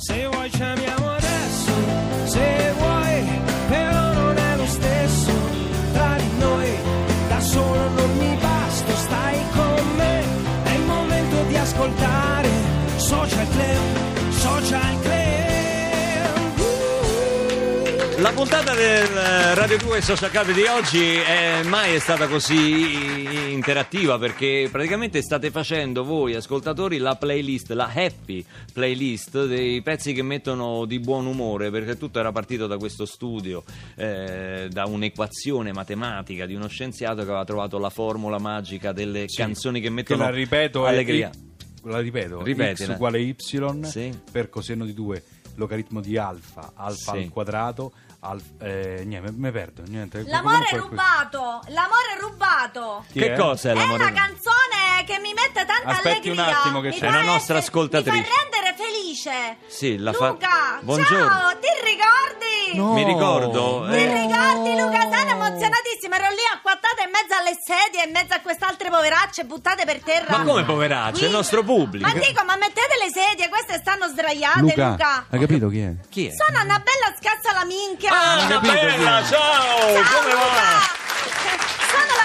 Se 0.00 0.28
vuoi 0.28 0.50
ci 0.50 0.89
puntata 18.40 18.72
del 18.74 19.16
eh, 19.16 19.54
Radio 19.54 19.76
2 19.76 20.00
Social 20.00 20.30
Club 20.30 20.52
di 20.52 20.62
oggi 20.62 21.16
è 21.16 21.62
mai 21.64 21.94
è 21.94 21.98
stata 21.98 22.26
così 22.26 23.52
interattiva 23.52 24.16
perché 24.18 24.66
praticamente 24.72 25.20
state 25.20 25.50
facendo 25.50 26.04
voi 26.04 26.34
ascoltatori 26.34 26.96
la 26.96 27.16
playlist, 27.16 27.70
la 27.72 27.90
happy 27.94 28.42
playlist 28.72 29.44
dei 29.44 29.82
pezzi 29.82 30.14
che 30.14 30.22
mettono 30.22 30.86
di 30.86 30.98
buon 31.00 31.26
umore 31.26 31.70
perché 31.70 31.98
tutto 31.98 32.18
era 32.18 32.32
partito 32.32 32.66
da 32.66 32.78
questo 32.78 33.04
studio, 33.04 33.62
eh, 33.96 34.68
da 34.70 34.86
un'equazione 34.86 35.72
matematica 35.74 36.46
di 36.46 36.54
uno 36.54 36.66
scienziato 36.68 37.16
che 37.16 37.28
aveva 37.28 37.44
trovato 37.44 37.78
la 37.78 37.90
formula 37.90 38.38
magica 38.38 38.92
delle 38.92 39.26
canzoni 39.26 39.80
che 39.80 39.88
Che 39.88 39.92
mettono 39.92 40.22
la 40.22 40.30
ripeto, 40.30 40.86
è 40.86 40.88
allegria. 40.88 41.30
la 41.82 41.98
ripeto, 41.98 42.42
Ripetila. 42.42 42.92
x 42.92 42.94
uguale 42.94 43.20
y 43.20 43.34
Sì. 43.82 44.10
per 44.32 44.48
coseno 44.48 44.86
di 44.86 44.94
2 44.94 45.22
logaritmo 45.56 46.00
di 46.00 46.16
alfa, 46.16 46.72
alfa 46.74 47.12
Sì. 47.12 47.18
al 47.18 47.28
quadrato, 47.28 47.92
al, 48.20 48.40
eh, 48.60 49.02
niente, 49.06 49.30
mi 49.32 49.50
perdo, 49.50 49.82
niente. 49.86 50.22
L'amore 50.26 50.66
Comunque- 50.70 50.78
rubato, 50.78 51.60
l'amore 51.68 52.18
rubato. 52.20 53.04
Chi 53.10 53.18
Che 53.20 53.32
è? 53.32 53.36
cosa 53.36 53.68
è 53.70 53.72
È 53.72 53.74
l'amore? 53.74 54.02
una 54.04 54.12
canzone 54.12 55.04
che 55.06 55.18
mi 55.18 55.32
mette 55.32 55.64
tanta 55.64 55.88
Aspetti 55.88 56.28
un 56.28 56.38
allegria. 56.38 56.60
attimo 56.60 56.80
che 56.80 56.88
Mi 56.88 56.92
c'è. 56.94 56.98
fa 57.00 57.06
È 57.06 57.08
una 57.08 57.18
nostra 57.22 57.56
essere- 57.56 57.58
ascoltatrice. 57.58 58.16
Mi 58.18 58.24
fa 58.24 58.30
rendere 58.42 58.74
felice. 58.76 59.56
Sì, 59.68 59.96
la 59.96 60.12
fa- 60.12 60.28
Luca, 60.28 60.78
Buongiorno. 60.82 61.28
ciao, 61.28 61.58
ti? 61.58 61.68
No. 62.74 62.92
Mi 62.92 63.04
ricordo, 63.04 63.86
Ti 63.88 63.96
eh, 63.96 64.26
ricordi 64.26 64.76
Luca? 64.78 65.00
Sono 65.00 65.30
emozionatissima, 65.30 66.16
ero 66.16 66.28
lì 66.30 66.44
acquattata 66.54 67.02
in 67.02 67.10
mezzo 67.10 67.34
alle 67.38 67.56
sedie, 67.58 68.04
in 68.04 68.12
mezzo 68.12 68.34
a 68.34 68.40
queste 68.40 68.64
altre 68.64 68.90
poveracce 68.90 69.44
buttate 69.44 69.84
per 69.84 70.00
terra. 70.02 70.38
Ma 70.38 70.44
come 70.44 70.64
poveracce? 70.64 71.22
È 71.22 71.26
il 71.26 71.32
nostro 71.32 71.62
pubblico. 71.62 72.06
Ma 72.06 72.12
dico, 72.14 72.44
ma 72.44 72.56
mettete 72.56 72.94
le 73.02 73.10
sedie, 73.10 73.48
queste 73.48 73.78
stanno 73.78 74.06
sdraiate, 74.08 74.60
Luca, 74.60 74.88
Luca. 74.90 75.26
hai 75.30 75.38
capito 75.40 75.68
chi 75.68 75.80
è? 75.80 75.92
Chi 76.08 76.26
è? 76.28 76.32
Sono 76.32 76.62
una 76.62 76.78
bella 76.78 77.14
scazza 77.18 77.52
la 77.52 77.64
minchia. 77.64 78.10
Ah, 78.10 78.46
capito 78.46 78.72
chi 78.72 78.78
è? 78.78 78.96
bella, 78.96 79.22
ciao! 79.24 79.94
Ciao 79.94 80.20
come 80.20 80.32
Luca! 80.32 80.46
va? 80.46 81.59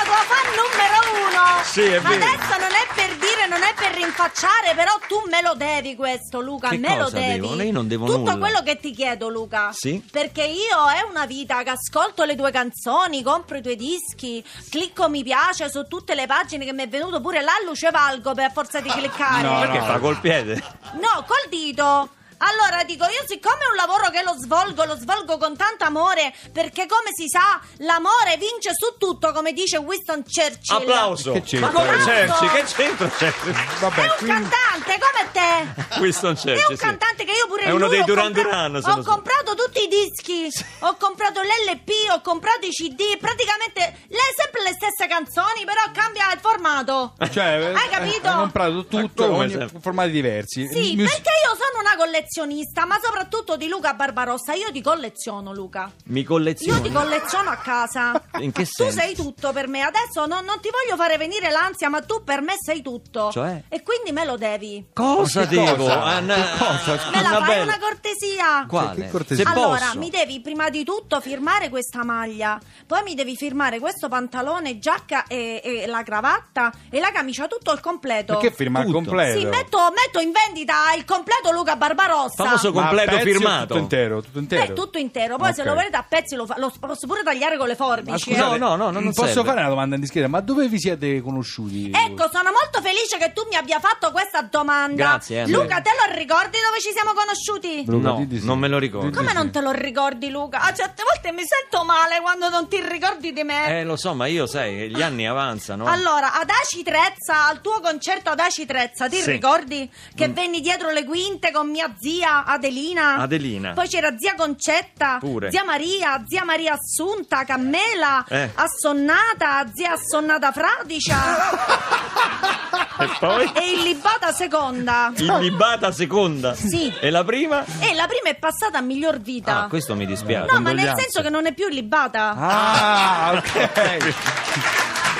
Tua 0.06 0.22
fan 0.30 0.48
numero 0.54 1.28
uno! 1.28 1.64
Sì, 1.64 1.82
è 1.82 2.00
vero. 2.00 2.14
Adesso 2.24 2.58
non 2.60 2.72
è 2.72 2.86
per 2.94 3.16
dire, 3.18 3.48
non 3.50 3.62
è 3.64 3.74
per 3.76 3.92
rinfacciare, 3.96 4.74
però 4.76 4.94
tu 5.08 5.24
me 5.30 5.42
lo 5.42 5.54
devi 5.56 5.96
questo, 5.96 6.40
Luca, 6.42 6.70
Che 6.70 6.78
me 6.78 6.96
lo 6.96 7.06
cosa 7.06 7.18
devi. 7.18 7.40
devo? 7.40 7.62
Io 7.62 7.72
non 7.72 7.88
devo 7.88 8.06
Tutto 8.06 8.18
nulla. 8.20 8.38
quello 8.38 8.62
che 8.64 8.80
ti 8.80 8.92
chiedo, 8.92 9.30
Luca. 9.30 9.72
Sì? 9.74 10.02
Perché 10.12 10.44
io 10.44 10.88
è 10.90 11.02
una 11.10 11.26
vita 11.26 11.64
che 11.64 11.72
ascolto 11.72 12.24
le 12.24 12.36
tue 12.36 12.52
canzoni, 12.52 13.24
compro 13.24 13.58
i 13.58 13.62
tuoi 13.62 13.76
dischi, 13.76 14.46
clicco 14.70 15.10
mi 15.10 15.24
piace 15.24 15.70
su 15.70 15.84
tutte 15.88 16.14
le 16.16 16.28
pagine 16.28 16.66
che 16.66 16.74
mi 16.74 16.84
è 16.84 16.88
venuto 16.88 17.20
pure 17.20 17.42
là 17.42 17.54
luce 17.66 17.90
valgo 17.92 18.34
per 18.34 18.52
forza 18.52 18.80
di 18.80 18.90
cliccare. 18.90 19.42
No, 19.42 19.60
Perché 19.60 19.80
no. 19.80 19.86
fa 19.86 19.98
col 20.00 20.20
piede? 20.20 20.64
No, 20.94 21.24
col 21.26 21.50
dito. 21.50 22.10
Allora 22.38 22.84
dico, 22.84 23.06
io 23.06 23.24
siccome 23.28 23.64
è 23.64 23.70
un 23.70 23.76
lavoro 23.76 24.10
che 24.10 24.22
lo 24.24 24.34
svolgo, 24.38 24.84
lo 24.86 24.96
svolgo 24.96 25.38
con 25.38 25.56
tanto 25.56 25.84
amore, 25.86 26.34
perché 26.52 26.86
come 26.86 27.10
si 27.14 27.28
sa, 27.28 27.60
l'amore 27.86 28.38
vince 28.38 28.72
su 28.74 28.98
tutto, 28.98 29.32
come 29.32 29.54
dice 29.54 29.78
Winston 29.78 30.24
Churchill. 30.24 30.76
Applauso! 30.76 31.32
Che 31.34 31.42
c'entra? 31.44 31.72
Ma 31.72 31.80
come. 31.80 31.98
Churchill? 31.98 32.52
Che 32.52 32.64
c'entra 32.64 33.08
Churchill? 33.10 33.80
Vabbè, 33.80 34.02
È 34.02 34.06
un 34.06 34.16
quindi- 34.18 34.50
cantante 34.50 35.00
come 35.00 35.32
te. 35.32 36.00
Winston 36.00 36.32
È 36.34 36.36
Churchill, 36.36 36.66
un 36.70 36.76
sì. 36.78 36.84
cantante 36.84 37.24
che 37.26 37.32
io 37.32 37.48
pure 37.48 37.62
È 37.64 37.70
uno 37.72 37.86
lui 37.88 37.90
dei 37.90 38.00
ho 38.02 38.06
Duran 38.06 38.24
compra- 38.34 38.44
Duran, 38.44 38.76
Ho 38.76 38.82
so. 38.82 39.02
comprato 39.10 39.56
tutti 39.56 39.84
i 39.84 39.88
dischi, 39.88 40.50
ho 40.80 40.96
comprato 40.98 41.42
l'LP, 41.42 41.90
ho 42.12 42.22
comprato 42.22 42.66
i 42.66 42.70
CD, 42.72 43.18
praticamente 43.18 44.00
le 44.10 44.20
sempre 44.36 44.62
le 44.64 44.74
stesse 44.74 45.08
canzoni, 45.08 45.64
però 45.66 45.82
cambia 45.94 46.32
il 46.34 46.40
formato. 46.40 47.14
Cioè, 47.32 47.74
Hai 47.74 47.90
capito? 47.90 48.28
Hai 48.28 48.36
comprato 48.36 48.86
tutto, 48.86 49.32
ogni- 49.34 49.52
sempre? 49.52 49.80
formati 49.80 50.12
diversi. 50.12 50.68
Sì, 50.68 50.96
Mus- 50.96 51.10
perché 51.12 51.30
io 51.46 51.56
sono 51.56 51.80
una 51.80 51.96
collezionista, 52.40 52.86
ma 52.86 53.00
soprattutto 53.02 53.56
di 53.56 53.68
Luca 53.70 53.94
Barbarossa. 53.94 54.54
Io 54.54 54.70
ti 54.72 54.82
colleziono, 54.82 55.54
Luca. 55.54 55.90
Mi 56.06 56.22
Io 56.22 56.26
colleziono. 56.28 56.82
ti 56.82 56.92
colleziono 56.92 57.50
a 57.50 57.56
casa. 57.56 58.22
In 58.40 58.52
che 58.52 58.66
Tu 58.66 58.72
senso? 58.84 59.00
sei 59.00 59.16
tutto 59.16 59.54
per 59.54 59.68
me. 59.70 59.82
Adesso 59.82 60.26
non, 60.26 60.44
non 60.44 60.60
ti 60.60 60.70
voglio 60.70 60.98
fare 61.02 61.18
venire 61.18 61.50
l'ansia, 61.50 61.88
ma 61.90 62.02
tu 62.02 62.24
per 62.26 62.42
me 62.42 62.56
sei 62.60 62.82
tutto. 62.82 63.32
Cioè? 63.32 63.64
E 63.70 63.82
quindi 63.84 64.12
me 64.12 64.26
lo 64.26 64.36
devi. 64.38 64.88
Cosa 64.94 65.48
che 65.48 65.56
devo? 65.56 65.76
cosa? 65.84 66.04
Ah, 66.04 66.20
na- 66.20 66.36
Che 66.36 66.58
cosa? 66.58 67.10
Me 67.14 67.22
la 67.22 67.30
fai 67.30 67.46
bella- 67.46 67.64
una 67.64 67.80
cortesia? 67.80 68.66
Quale? 68.68 69.02
Che 69.04 69.10
cortesia? 69.10 69.46
Se 69.46 69.52
allora, 69.58 69.86
posso. 69.86 69.98
mi 70.00 70.10
devi 70.10 70.42
prima 70.42 70.70
di 70.70 70.84
tutto 70.84 71.22
firmare 71.22 71.70
questa 71.70 72.04
maglia, 72.04 72.60
poi 72.86 73.04
mi 73.04 73.16
devi 73.16 73.36
firmare 73.38 73.80
questo 73.80 74.10
pantalone, 74.10 74.78
giacca 74.80 75.26
e, 75.28 75.62
e 75.64 75.86
la 75.88 76.04
cravatta 76.04 76.72
e 76.90 77.00
la 77.00 77.12
camicia, 77.12 77.48
tutto 77.48 77.72
il 77.72 77.80
completo. 77.80 78.34
Perché 78.38 78.54
firma 78.54 78.80
il 78.80 78.86
Tutto. 78.88 78.98
completo? 78.98 79.40
Sì, 79.40 79.46
metto, 79.46 79.78
metto 79.96 80.20
in 80.20 80.32
vendita 80.32 80.94
il 80.98 81.06
completo 81.06 81.52
Luca 81.52 81.76
Barbarossa. 81.78 82.15
Famoso 82.36 82.72
Ma 82.72 82.82
a 82.82 82.88
completo 82.88 83.20
firmato. 83.20 83.66
Tutto 83.66 83.78
intero, 83.80 84.22
tutto 84.22 84.40
intero. 84.40 84.66
Beh, 84.68 84.74
tutto 84.74 84.98
intero. 84.98 85.38
Poi 85.38 85.54
se 85.54 85.62
Ok. 85.62 85.68
lo 85.68 85.74
volete 85.74 85.96
a 85.98 86.06
pezzi 86.08 86.36
lo, 86.36 86.46
fa- 86.46 86.56
lo 86.58 86.72
posso 86.80 87.08
pure 87.08 87.24
tagliare 87.24 87.58
con 87.58 87.68
le 87.68 87.76
Ma 87.78 87.86
forbici. 87.86 88.30
eh. 88.32 88.36
scusate, 88.36 88.58
No, 88.58 88.70
no, 88.70 88.76
no, 88.76 88.92
no, 88.92 89.00
non 89.00 89.14
posso 89.14 89.28
serve. 89.34 89.44
fare 89.50 89.60
una 89.60 89.70
domanda 89.70 89.96
indiscreta? 89.96 90.28
Ma 90.28 90.40
dove 90.42 90.68
vi 90.68 90.80
siete 90.80 91.22
conosciuti? 91.22 91.92
Ecco, 91.94 92.30
sono 92.32 92.50
molto 92.52 92.82
felice 92.82 93.18
che 93.18 93.32
tu 93.34 93.46
mi 93.50 93.56
abbia 93.56 93.80
fatto 93.80 94.12
questa 94.12 94.42
domanda. 94.42 94.96
Grazie, 94.96 95.42
eh. 95.44 95.48
Luca, 95.48 95.82
te 95.82 95.92
lo 95.92 96.16
ricordi 96.16 96.58
dove 96.64 96.80
ci 96.82 96.92
siamo 96.92 97.12
conosciuti? 97.14 97.84
Luca, 97.86 98.10
No, 98.10 98.28
sì. 98.30 98.46
non 98.46 98.60
me 98.60 98.68
lo 98.68 98.78
ricordo. 98.80 99.10
Come 99.16 99.30
sì. 99.30 99.36
non 99.36 99.52
te 99.52 99.62
lo 99.62 99.72
ricordi, 99.72 100.30
Luca? 100.30 100.62
A 100.62 100.74
certe 100.74 101.04
volte 101.04 101.32
mi 101.32 101.44
sento 101.46 101.84
male 101.86 102.20
quando 102.22 102.50
non 102.50 102.68
ti 102.68 102.82
ricordi 102.82 103.34
di 103.34 103.44
me. 103.44 103.80
Eh, 103.80 103.84
lo 103.84 103.96
so, 103.96 104.14
ma 104.14 104.26
io, 104.28 104.46
sai, 104.48 104.90
gli 104.90 105.02
anni 105.02 105.28
avanzano. 105.28 105.86
Allora, 105.86 106.34
ad 106.34 106.50
Aci 106.50 106.84
Trezza, 106.84 107.48
al 107.48 107.62
tuo 107.62 107.80
concerto 107.82 108.30
ad 108.30 108.40
Aci 108.40 108.66
Trezza, 108.66 109.08
ti 109.10 109.18
Sì. 109.18 109.30
Mm. 109.30 109.34
ricordi 109.34 109.92
che 110.16 110.28
venni 110.30 110.62
dietro 110.62 110.92
le 110.92 111.04
quinte 111.04 111.52
con 111.52 111.70
mia 111.70 111.94
zia 112.00 112.04
Adelina? 112.46 113.16
Adelina. 113.18 113.74
Poi 113.74 113.88
c'era 113.88 114.16
zia 114.18 114.36
Concetta, 114.36 115.18
Pure. 115.20 115.50
zia 115.52 115.64
Maria, 115.64 116.24
zia 116.28 116.44
Maria 116.44 116.74
Assunta, 116.74 117.44
Cammela, 117.44 118.24
Eh. 118.28 118.52
Assonnata, 118.56 119.66
zia 119.74 119.94
Assonnata 119.94 120.52
Fradicia 120.52 121.18
E 122.98 123.10
poi? 123.20 123.52
e 123.56 123.72
illibata 123.78 124.32
seconda. 124.32 125.12
Illibata 125.16 125.92
seconda. 125.92 126.54
Sì. 126.56 126.94
E 127.00 127.10
la 127.10 127.24
prima? 127.24 127.64
E 127.80 127.94
la 127.94 128.06
prima 128.08 128.30
è 128.30 128.36
passata 128.36 128.78
a 128.78 128.82
miglior 128.82 129.20
vita. 129.20 129.64
Ah, 129.64 129.68
questo 129.68 129.96
mi 129.96 130.06
dispiace. 130.06 130.46
no, 130.52 130.60
ma 130.60 130.72
nel 130.72 130.76
condoglianze. 130.78 131.02
senso 131.02 131.22
che 131.22 131.30
non 131.30 131.46
è 131.46 131.54
più 131.54 131.68
illibata. 131.68 132.34
Ah, 132.38 133.32
ok. 133.36 134.14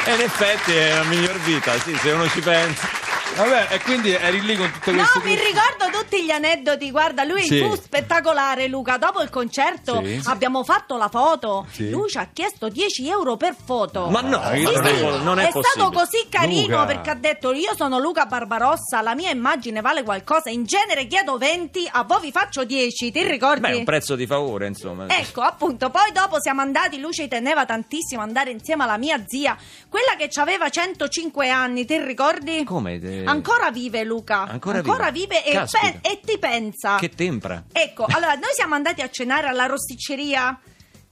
E 0.08 0.14
in 0.14 0.22
effetti 0.22 0.72
è 0.74 0.94
la 0.96 1.04
miglior 1.04 1.38
vita, 1.40 1.78
sì, 1.80 1.96
se 1.98 2.12
uno 2.12 2.28
ci 2.30 2.40
pensa. 2.40 2.88
Vabbè, 3.36 3.68
e 3.72 3.80
quindi 3.82 4.12
eri 4.12 4.42
lì 4.42 4.56
con 4.56 4.72
tutto 4.72 4.92
No, 4.92 4.98
questo... 4.98 5.22
mi 5.24 5.36
ricordo 5.36 5.98
tutti 5.98 6.24
gli 6.24 6.32
aneddoti. 6.32 6.90
Guarda, 6.92 7.24
lui 7.24 7.44
Sì. 7.44 7.60
fu 7.60 7.76
spettacolare, 7.76 8.68
Luca. 8.68 8.98
Dopo 8.98 9.22
il 9.22 9.30
concerto 9.30 10.02
Sì. 10.04 10.22
abbiamo 10.26 10.64
fatto 10.64 10.96
la 10.98 11.10
foto. 11.10 11.66
Sì. 11.72 11.90
Lui 11.90 12.10
ci 12.10 12.18
ha 12.18 12.30
chiesto 12.32 12.70
10 12.70 13.08
euro 13.10 13.36
per 13.36 13.56
foto. 13.62 14.08
Ma 14.10 14.22
no, 14.22 14.42
Sì, 14.54 14.62
non, 14.64 14.74
Sì, 14.74 14.80
è, 14.80 14.96
sì. 14.96 15.02
po- 15.04 15.18
non 15.18 15.40
è, 15.40 15.48
è 15.48 15.50
stato 15.50 15.90
possibile. 15.90 16.02
così 16.02 16.28
carino 16.30 16.78
Luca. 16.80 16.86
perché 16.86 17.10
ha 17.10 17.16
detto 17.16 17.52
io 17.54 17.76
sono 17.76 18.00
Luca 18.00 18.26
Barbarossa, 18.26 19.02
la 19.02 19.16
mia 19.16 19.32
immagine 19.32 19.82
vale 19.82 20.04
qualcosa, 20.04 20.50
in 20.50 20.64
genere 20.66 21.06
chiedo 21.08 21.38
20, 21.38 21.90
a 21.92 22.04
voi 22.04 22.22
vi 22.22 22.32
faccio 22.32 22.64
10, 22.64 23.12
ti 23.12 23.24
ricordi? 23.24 23.60
Beh, 23.62 23.70
è 23.72 23.76
un 23.76 23.84
prezzo 23.84 24.16
di 24.16 24.26
favore, 24.26 24.68
insomma. 24.68 25.08
Ecco, 25.10 25.42
appunto, 25.42 25.90
poi 25.90 26.12
dopo 26.14 26.40
siamo 26.40 26.62
andati, 26.62 27.00
lui 27.00 27.12
ci 27.12 27.28
teneva 27.28 27.66
tantissimo 27.66 28.22
andare 28.22 28.52
insieme 28.52 28.84
alla 28.84 28.98
mia 28.98 29.22
zia, 29.28 29.58
quella 29.90 30.16
che 30.18 30.30
aveva 30.40 30.70
105 30.70 31.50
anni, 31.50 31.86
ti 31.86 31.98
ricordi? 32.02 32.64
Come? 32.64 32.94
eh, 33.02 33.24
Ancora 33.30 33.72
vive 33.72 34.04
Luca, 34.04 34.42
Ancora 34.44 34.82
vive? 35.12 35.12
vive 35.12 35.46
e, 35.46 35.54
pe- 35.54 36.00
e 36.02 36.20
ti 36.24 36.38
pensa. 36.38 36.98
Che 36.98 37.10
tempra. 37.10 37.64
Ecco, 37.72 38.06
allora 38.10 38.34
noi 38.36 38.52
siamo 38.54 38.76
andati 38.76 39.02
a 39.02 39.10
cenare 39.10 39.48
alla 39.48 39.66
rosticceria, 39.66 40.60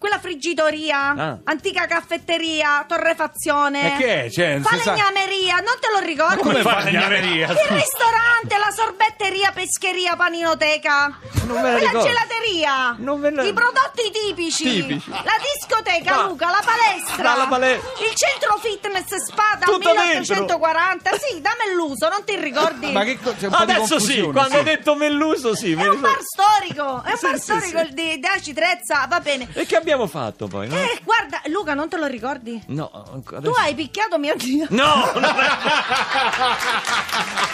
quella 0.04 0.20
friggitoria, 0.20 1.14
Ah. 1.16 1.38
antica 1.46 1.86
caffetteria, 1.86 2.84
torrefazione. 2.86 3.96
E 3.96 3.98
che 3.98 4.24
è? 4.26 4.30
Cioè, 4.30 4.56
non 4.58 4.66
si 4.66 4.78
sa- 4.80 4.84
Falegnameria, 4.96 5.56
non 5.60 5.76
te 5.80 5.88
lo 5.98 6.06
ricordi? 6.06 6.42
Come 6.42 6.62
fa 6.62 6.72
falegnameria? 6.80 7.48
Il 7.48 7.58
ristorante, 7.70 8.58
la 8.58 8.70
sorbetteria, 8.76 9.52
pescheria, 9.54 10.18
paninoteca. 10.18 11.18
Non 11.46 11.56
me 11.62 11.72
la 11.72 11.78
Quella 11.78 11.78
ricordo. 11.88 12.08
gelateria. 12.08 12.96
Non 12.98 13.20
me 13.22 13.32
la- 13.32 13.44
I 13.44 13.54
prodotti 13.54 14.12
tipici. 14.12 14.64
Tipici. 14.64 15.10
La 15.10 15.38
discoteca, 15.56 16.16
Ma- 16.16 16.28
Luca, 16.28 16.50
la 16.50 16.62
palestra. 16.66 17.24
Ma 17.24 17.36
la 17.38 17.48
pale- 17.48 17.76
Il 17.76 18.14
centro 18.16 18.58
fitness 18.58 19.16
spada 19.24 19.66
Tutto 19.66 19.94
1840. 19.94 21.12
Sì, 21.18 21.40
dammi 21.40 21.74
l'uso, 21.76 22.10
non 22.10 22.26
ti 22.26 22.36
ricordi? 22.36 22.92
Ma 22.92 23.04
che 23.06 23.18
co- 23.22 23.34
c'è 23.40 23.46
un 23.48 23.56
po' 23.56 23.64
di 23.66 23.72
Adesso 23.72 24.00
sì, 24.00 24.20
confusione, 24.20 24.32
quando 24.34 24.52
sì. 24.52 24.58
hai 24.58 24.64
detto 24.64 24.96
Melluso 24.96 25.56
sì. 25.56 25.72
È 25.72 25.76
un 25.76 25.82
ricordo. 25.84 26.02
bar 26.02 26.18
storico, 26.22 27.04
è 27.06 27.12
un 27.12 27.18
Sì, 27.18 27.26
bar 27.26 27.36
sì, 27.36 27.42
storico 27.42 27.80
sì. 27.86 27.94
di 27.94 28.20
Daci 28.20 28.54
Trezza, 28.54 29.06
va 29.08 29.20
bene. 29.22 29.48
E 29.54 29.66
che 29.66 29.76
abbiamo 29.78 29.92
fatto 30.08 30.48
poi? 30.48 30.68
No, 30.68 30.76
Eh, 30.76 31.00
guarda, 31.04 31.42
Luca, 31.46 31.74
non 31.74 31.88
te 31.90 31.98
lo 31.98 32.06
ricordi? 32.08 32.62
no 32.68 32.90
Tu 33.26 33.36
adesso- 33.36 33.56
hai 33.60 33.74
picchiato 33.76 34.18
mia 34.20 34.34
zia. 34.38 34.66
No! 34.70 35.10
non 35.14 35.24
è- 35.24 35.30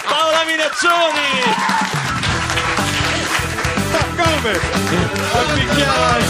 Paola 0.09 0.43
Minaccioni! 0.45 2.07
serve 3.91 4.51
a 4.51 4.53
picchiare 5.53 5.99
la 5.99 6.19
zia. 6.21 6.28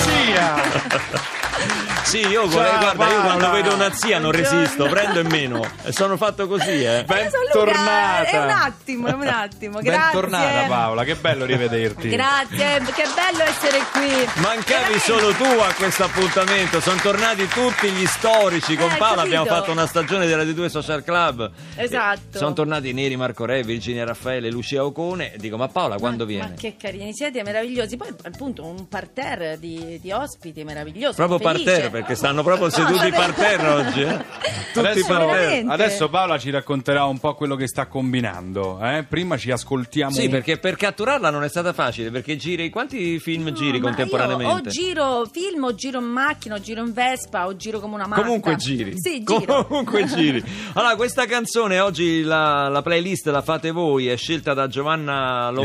Sì, 2.10 2.26
io 2.26 2.50
Ciao, 2.50 2.72
guarda, 2.80 3.08
io 3.08 3.22
quando 3.22 3.52
vedo 3.52 3.74
una 3.76 3.92
zia 3.94 4.18
non 4.18 4.32
resisto, 4.32 4.88
prendo 4.88 5.20
e 5.20 5.24
meno. 5.24 5.62
E 5.84 5.92
sono 5.92 6.18
fatto 6.18 6.48
così, 6.48 6.84
eh. 6.84 7.04
Bentornata. 7.06 8.24
È 8.24 8.38
un 8.44 8.50
attimo, 8.50 9.08
è 9.10 9.12
un 9.14 9.28
attimo. 9.28 9.80
Grazie. 9.80 10.00
Bentornata 10.20 10.68
Paola, 10.68 11.04
che 11.04 11.16
bello 11.16 11.46
rivederti. 11.46 12.10
Grazie, 12.10 12.82
che 12.96 13.04
bello 13.14 13.44
essere 13.44 13.80
qui. 13.92 14.42
Mancavi 14.42 14.64
Veramente. 14.66 15.00
solo 15.00 15.32
tu 15.34 15.44
a 15.44 15.72
questo 15.78 16.04
appuntamento, 16.06 16.80
sono 16.80 17.00
tornati 17.00 17.48
tutti 17.48 17.92
gli 17.92 18.06
storici. 18.08 18.76
Con 18.76 18.90
Eh, 18.90 18.98
Paola 18.98 19.18
capito. 19.18 19.22
abbiamo 19.40 19.46
fatto 19.46 19.72
una 19.72 19.86
stagione 19.86 20.26
della 20.26 20.44
D2 20.44 20.66
Social 20.66 21.04
Club. 21.04 21.52
Esatto. 21.76 22.20
Eh, 22.34 22.38
Sono 22.40 22.54
tornati 22.54 22.92
Neri, 22.92 23.18
Marco 23.18 23.46
Re, 23.46 23.62
Virginia 23.62 24.04
Raffaele, 24.04 24.50
Lucia 24.50 24.84
Ocone. 24.84 25.34
Dico, 25.38 25.58
ma 25.58 25.68
Paola 25.68 25.98
quando 25.98 26.24
ma, 26.24 26.30
viene? 26.30 26.48
Ma 26.50 26.54
che 26.56 26.76
carini, 26.76 27.14
siete 27.14 27.44
meravigliosi. 27.44 27.98
Poi, 27.98 28.10
appunto, 28.24 28.66
un 28.66 28.88
parterre 28.88 29.60
di, 29.60 30.00
di 30.02 30.12
ospiti 30.12 30.64
meraviglioso. 30.64 31.14
Proprio 31.14 31.38
felice. 31.38 31.64
parterre, 31.72 31.90
perché 32.00 32.16
stanno 32.16 32.44
proprio 32.44 32.66
No, 32.66 32.72
seduti 32.72 33.10
vabbè. 33.10 33.16
parterre 33.16 33.68
oggi. 33.68 34.02
Eh? 34.02 34.26
Tutti 34.74 34.86
Adesso, 34.86 35.06
parterre. 35.08 35.66
Adesso 35.68 36.10
Paola 36.10 36.38
ci 36.38 36.50
racconterà 36.50 37.06
un 37.06 37.20
po' 37.20 37.34
quello 37.36 37.56
che 37.56 37.68
sta 37.68 37.88
combinando. 37.88 38.80
eh? 38.82 39.04
Prima 39.08 39.38
ci 39.38 39.52
ascoltiamo. 39.52 40.12
Sì, 40.12 40.30
perché 40.30 40.58
per 40.58 40.76
catturarla 40.76 41.30
non 41.30 41.44
è 41.44 41.50
stata 41.50 41.74
facile, 41.74 42.12
perché 42.12 42.36
giri. 42.38 42.70
Quanti 42.70 43.20
film 43.20 43.46
No, 43.46 43.52
giri 43.52 43.80
contemporaneamente? 43.80 44.52
Io 44.52 44.58
o 44.70 44.72
giro 44.72 45.30
film, 45.32 45.64
o 45.64 45.74
giro 45.76 46.00
in 46.00 46.06
macchina, 46.06 46.56
o 46.56 46.60
giro 46.60 46.84
in 46.84 46.94
Vespa, 46.94 47.46
o 47.48 47.56
giro 47.56 47.80
come 47.80 47.96
una 47.96 48.08
matta. 48.08 48.22
Comunque 48.22 48.56
giri. 48.56 48.94
Sì, 48.96 49.24
giro. 49.24 49.66
Comunque 49.66 50.06
giri. 50.08 50.44
Allora, 50.74 50.96
questa 50.96 51.26
canzone 51.26 51.80
oggi 51.80 52.22
la, 52.24 52.68
la 52.70 52.82
playlist 52.82 53.28
la 53.28 53.42
fate 53.42 53.72
voi, 53.72 54.08
è 54.08 54.16
scelta 54.18 54.54
da 54.54 54.68
Giovanna 54.68 55.50
Lombardo 55.50 55.64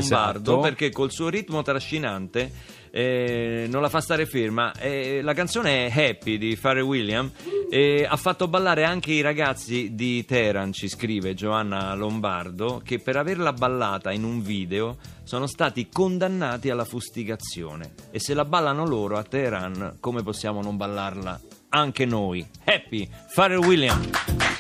Esatto. 0.53 0.59
perché 0.61 0.91
col 0.91 1.11
suo 1.13 1.29
ritmo 1.29 1.63
trascinante 1.63 2.51
eh, 2.97 3.67
non 3.69 3.83
la 3.83 3.89
fa 3.89 4.01
stare 4.01 4.25
ferma. 4.25 4.73
Eh, 4.75 5.21
la 5.21 5.35
canzone 5.35 5.89
è 5.89 6.01
Happy 6.01 6.39
di 6.39 6.57
Pharrell 6.57 6.85
Williams 6.85 7.33
e 7.69 8.07
ha 8.09 8.17
fatto 8.17 8.47
ballare 8.47 8.85
anche 8.85 9.11
i 9.11 9.21
ragazzi 9.21 9.97
di 9.97 10.25
Teheran, 10.25 10.73
ci 10.73 10.89
scrive 10.89 11.35
Giovanna 11.35 11.93
Lombardo, 11.95 12.81
che 12.85 13.01
per 13.01 13.17
averla 13.17 13.53
ballata 13.53 14.13
in 14.13 14.23
un 14.23 14.43
video 14.43 14.99
sono 15.25 15.49
stati 15.49 15.89
condannati 15.89 16.71
alla 16.71 16.85
fustigazione. 16.85 17.95
E 18.13 18.21
se 18.21 18.33
la 18.33 18.45
ballano 18.45 18.87
loro 18.87 19.19
a 19.19 19.25
Teheran, 19.25 19.97
come 19.99 20.23
possiamo 20.23 20.63
non 20.63 20.77
ballarla 20.77 21.41
anche 21.71 22.05
noi? 22.05 22.47
Happy, 22.65 23.09
Pharrell 23.35 23.65
Williams. 23.65 24.54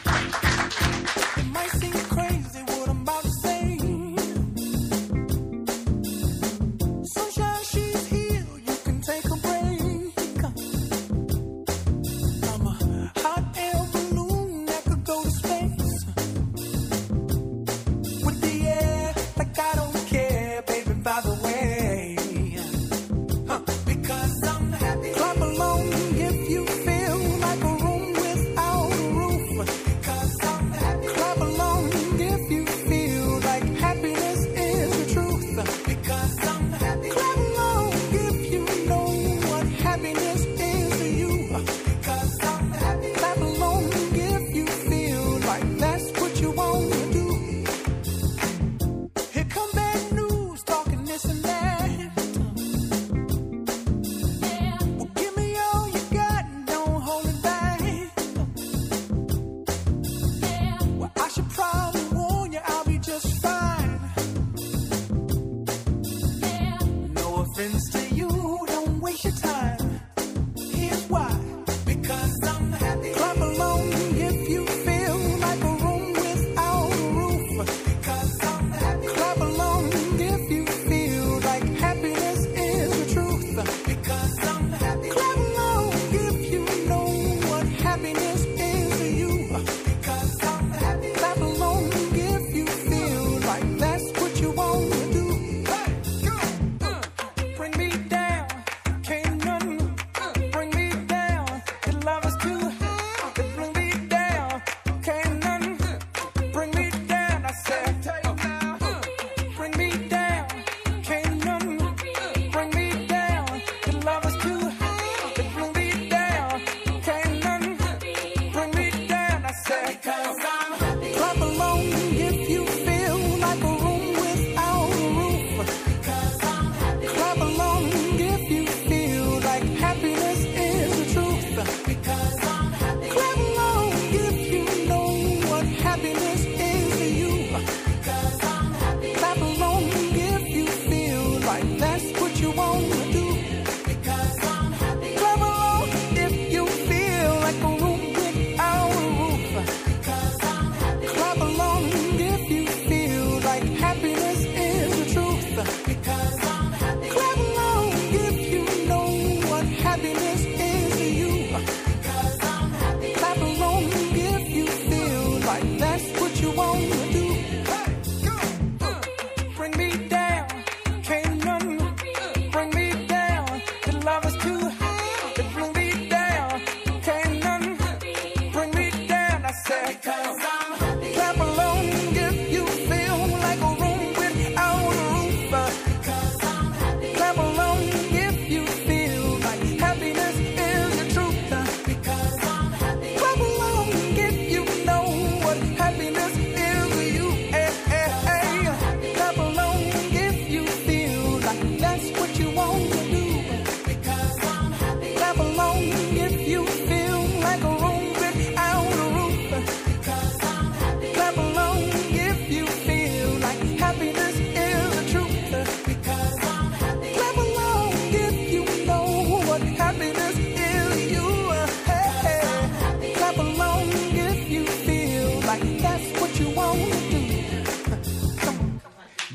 Time. 69.45 69.84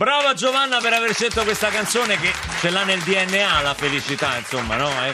Brava 0.10 0.34
Giovanna 0.34 0.80
per 0.80 0.92
aver 0.92 1.13
scelto 1.13 1.44
questa 1.44 1.70
canzone 1.70 2.18
che 2.18 2.32
ce 2.62 2.72
l'ha 2.72 2.84
nel 2.84 3.00
DNA 3.01 3.62
la 3.62 3.75
felicità, 3.75 4.38
insomma, 4.39 4.75
no? 4.75 4.88
Eh? 5.06 5.13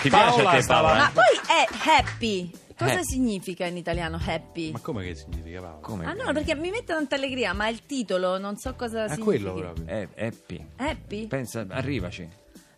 Ti 0.00 0.08
piace 0.08 0.40
a 0.46 0.50
te 0.50 0.64
Paola? 0.64 0.94
Ma 0.96 1.10
poi 1.12 1.38
è 1.46 1.66
happy. 1.90 2.50
Cosa 2.74 3.00
Eh. 3.00 3.04
significa 3.04 3.66
in 3.66 3.76
italiano 3.76 4.18
happy? 4.24 4.70
Ma 4.70 4.78
come 4.80 5.04
che 5.04 5.14
significa 5.14 5.60
Paola? 5.60 5.78
Come? 5.82 6.06
Ah 6.06 6.14
no, 6.14 6.32
perché 6.32 6.54
mi 6.54 6.70
mette 6.70 6.94
tanta 6.94 7.16
allegria, 7.16 7.52
ma 7.52 7.68
il 7.68 7.84
titolo 7.84 8.38
non 8.38 8.56
so 8.56 8.74
cosa 8.76 9.04
È 9.04 9.08
significa. 9.10 9.24
quello 9.50 9.52
proprio. 9.52 9.84
Eh, 9.86 10.08
Happy. 10.16 10.66
Happy? 10.76 11.26
Pensa, 11.26 11.66
arrivaci. 11.68 12.22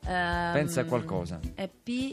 Ehm, 0.07 0.53
pensa 0.53 0.81
a 0.81 0.85
qualcosa. 0.85 1.39
Happy. 1.57 2.13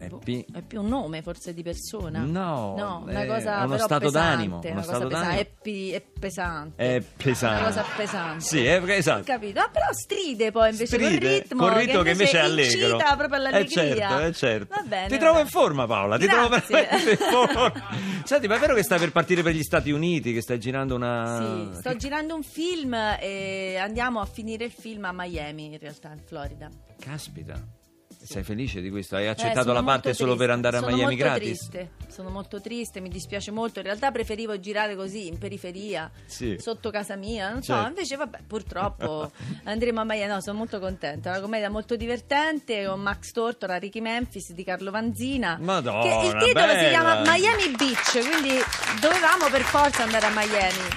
Happy. 0.00 0.44
È 0.52 0.62
più 0.62 0.80
un 0.80 0.88
nome 0.88 1.22
forse 1.22 1.54
di 1.54 1.62
persona? 1.62 2.20
No, 2.20 2.74
no 2.76 3.02
una 3.06 3.22
è 3.22 3.26
cosa 3.26 3.58
uno 3.58 3.74
però 3.74 3.84
stato 3.84 4.04
pesante, 4.06 4.36
d'animo, 4.36 4.58
uno 4.58 4.66
Una 4.70 4.74
cosa 4.80 4.94
stato 4.94 5.08
pesante. 5.08 5.26
d'animo. 5.28 5.40
Happy 5.40 5.90
è 5.90 6.02
pesante. 6.20 6.96
È 6.96 7.02
pesante. 7.16 7.56
Una 7.58 7.66
cosa 7.66 7.84
pesante. 7.96 8.44
Sì, 8.44 8.64
è, 8.64 8.82
Ho 8.82 8.88
esatto. 8.90 9.22
capito, 9.24 9.60
ah, 9.60 9.68
però 9.72 9.86
stride 9.92 10.50
poi 10.50 10.70
invece 10.70 10.96
Stride, 10.96 11.18
col 11.18 11.28
ritmo, 11.28 11.60
col 11.62 11.72
ritmo 11.72 12.02
che 12.02 12.10
invece 12.10 12.38
è 12.38 12.42
allegro. 12.42 12.96
proprio 12.96 13.34
all'allegria. 13.34 13.62
Eh 13.62 13.68
certo, 13.68 14.18
eh 14.20 14.32
certo. 14.32 14.74
Va 14.74 14.82
bene. 14.86 15.08
Ti 15.08 15.18
trovo 15.18 15.34
va. 15.34 15.40
in 15.40 15.48
forma 15.48 15.86
Paola, 15.86 16.18
ti 16.18 16.26
trovo 16.26 16.48
Grazie. 16.48 16.74
veramente 16.74 17.10
in 17.10 17.16
forma. 17.30 17.72
Senti, 18.24 18.46
ma 18.48 18.56
è 18.56 18.58
vero 18.58 18.74
che 18.74 18.82
stai 18.82 18.98
per 18.98 19.12
partire 19.12 19.42
per 19.42 19.54
gli 19.54 19.62
Stati 19.62 19.90
Uniti, 19.90 20.32
che 20.32 20.40
stai 20.40 20.58
girando 20.58 20.94
una... 20.94 21.70
Sì, 21.72 21.78
sto 21.78 21.96
girando 21.96 22.34
un 22.34 22.42
film 22.42 22.94
e 22.94 23.76
andiamo 23.78 24.20
a 24.20 24.24
finire 24.26 24.64
il 24.64 24.72
film 24.72 25.04
a 25.04 25.12
Miami, 25.12 25.66
in 25.66 25.78
realtà, 25.78 26.10
in 26.12 26.20
Florida. 26.24 26.68
Caspita. 26.98 27.82
Sei 28.26 28.42
felice 28.42 28.80
di 28.80 28.88
questo? 28.88 29.16
Hai 29.16 29.24
Eh, 29.24 29.28
accettato 29.28 29.72
la 29.72 29.82
parte 29.82 30.14
solo 30.14 30.34
per 30.34 30.48
andare 30.48 30.78
a 30.78 30.80
Sono 30.80 30.94
Miami 30.94 31.14
molto 31.16 31.24
gratis? 31.28 31.68
Triste. 31.68 31.90
Sono 32.08 32.30
molto 32.30 32.58
triste, 32.60 33.00
mi 33.00 33.10
dispiace 33.10 33.50
molto. 33.50 33.80
In 33.80 33.84
realtà 33.84 34.10
preferivo 34.10 34.58
girare 34.58 34.96
così, 34.96 35.26
in 35.26 35.36
periferia, 35.36 36.10
Sì. 36.24 36.56
sotto 36.58 36.90
casa 36.90 37.16
mia. 37.16 37.50
Non 37.50 37.62
so, 37.62 37.74
Certo. 37.74 37.88
invece 37.88 38.16
vabbè, 38.16 38.38
purtroppo 38.46 39.30
andremo 39.64 40.00
a 40.00 40.04
Miami. 40.04 40.32
No, 40.32 40.40
sono 40.40 40.56
molto 40.56 40.78
contenta. 40.78 41.28
È 41.28 41.32
una 41.32 41.42
commedia 41.42 41.68
molto 41.68 41.96
divertente 41.96 42.86
con 42.86 43.00
Max 43.00 43.30
Tortora, 43.32 43.76
Ricky 43.76 44.00
Memphis 44.00 44.52
di 44.52 44.64
Carlo 44.64 44.90
Vanzina. 44.90 45.58
Madonna, 45.60 46.02
che 46.02 46.26
il 46.26 46.32
titolo 46.44 46.66
bella. 46.66 46.78
si 46.82 46.88
chiama 46.88 47.20
Miami 47.20 47.74
Beach, 47.76 48.26
quindi 48.26 48.54
dovevamo 49.00 49.48
per 49.50 49.62
forza 49.62 50.02
andare 50.04 50.26
a 50.26 50.30
Miami. 50.30 50.88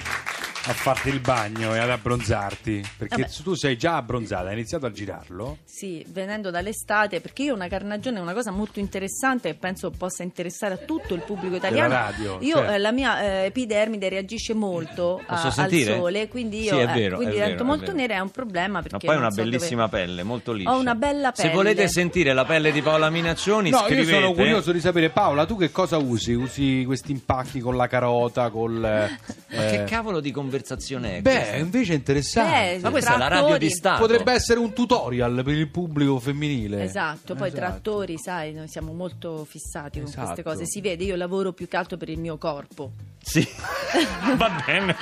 A 0.68 0.72
farti 0.74 1.08
il 1.08 1.20
bagno 1.20 1.74
e 1.74 1.78
ad 1.78 1.88
abbronzarti. 1.88 2.84
Perché 2.98 3.22
Vabbè. 3.22 3.32
tu 3.42 3.54
sei 3.54 3.78
già 3.78 3.96
abbronzata, 3.96 4.48
hai 4.48 4.52
iniziato 4.52 4.84
a 4.84 4.90
girarlo? 4.92 5.56
Sì, 5.64 6.04
venendo 6.08 6.50
dall'estate, 6.50 7.22
perché 7.22 7.44
io 7.44 7.54
una 7.54 7.68
carnagione 7.68 8.18
è 8.18 8.20
una 8.20 8.34
cosa 8.34 8.50
molto 8.50 8.78
interessante 8.78 9.48
e 9.48 9.54
penso 9.54 9.90
possa 9.90 10.22
interessare 10.24 10.74
a 10.74 10.76
tutto 10.76 11.14
il 11.14 11.22
pubblico 11.22 11.56
italiano. 11.56 11.88
radio, 11.94 12.36
io 12.42 12.56
certo. 12.56 12.72
eh, 12.72 12.78
la 12.78 12.92
mia 12.92 13.22
eh, 13.22 13.44
epidermide 13.46 14.10
reagisce 14.10 14.52
molto 14.52 15.22
a- 15.24 15.40
al 15.56 15.72
sole, 15.72 16.28
quindi 16.28 16.58
Sì, 16.58 16.74
io 16.74 16.80
è 16.80 16.82
eh, 16.82 16.86
vero, 16.92 17.16
quindi 17.16 17.34
è 17.34 17.38
divento 17.38 17.64
vero, 17.64 17.72
è 17.72 17.76
molto 17.76 17.92
nera 17.94 18.14
è 18.16 18.18
un 18.20 18.30
problema 18.30 18.82
perché 18.82 19.06
Ma 19.06 19.12
poi 19.12 19.14
non 19.14 19.22
una 19.24 19.30
so 19.30 19.36
dove- 19.42 19.50
bellissima 19.50 19.88
pelle, 19.88 20.22
molto 20.22 20.52
liscia. 20.52 20.74
Ho 20.74 20.78
una 20.78 20.94
bella 20.94 21.32
Se 21.34 21.42
pelle. 21.44 21.54
volete 21.54 21.88
sentire 21.88 22.34
la 22.34 22.44
pelle 22.44 22.72
di 22.72 22.82
Paola 22.82 23.08
Minaccioni, 23.08 23.70
No, 23.70 23.78
scrivete. 23.86 24.10
io 24.10 24.20
sono 24.20 24.32
curioso 24.34 24.72
di 24.72 24.80
sapere, 24.80 25.08
Paola, 25.08 25.46
tu 25.46 25.56
che 25.56 25.70
cosa 25.70 25.96
usi? 25.96 26.34
Usi 26.34 26.82
questi 26.84 27.12
impacchi 27.12 27.60
con 27.60 27.74
la 27.74 27.86
carota, 27.86 28.50
col... 28.50 28.84
eh, 28.84 29.56
Ma 29.56 29.62
che 29.64 29.82
eh, 29.82 29.84
cavolo 29.84 30.20
di 30.20 30.30
conversazione 30.62 31.16
è 31.18 31.20
Beh, 31.22 31.34
questa? 31.34 31.56
invece 31.56 31.92
è 31.92 31.96
interessante. 31.96 32.72
Eh, 32.74 32.78
Ma 32.80 32.90
questa 32.90 33.14
è 33.14 33.18
la 33.18 33.28
radio 33.28 33.58
di 33.58 33.70
Stato. 33.70 34.00
Potrebbe 34.00 34.32
essere 34.32 34.58
un 34.58 34.72
tutorial 34.72 35.42
per 35.44 35.54
il 35.54 35.68
pubblico 35.68 36.18
femminile. 36.18 36.82
Esatto, 36.82 37.34
poi 37.34 37.48
Esatto. 37.48 37.62
trattori, 37.62 38.18
sai, 38.18 38.52
noi 38.52 38.68
siamo 38.68 38.92
molto 38.92 39.44
fissati 39.44 40.00
con 40.00 40.10
queste 40.12 40.20
Esatto. 40.22 40.42
cose. 40.42 40.66
Si 40.66 40.80
vede, 40.80 41.04
io 41.04 41.16
lavoro 41.16 41.52
più 41.52 41.68
che 41.68 41.76
altro 41.76 41.96
per 41.96 42.08
il 42.08 42.18
mio 42.18 42.36
corpo. 42.36 42.92
Sì, 43.28 43.46
va 44.36 44.62
bene. 44.64 44.96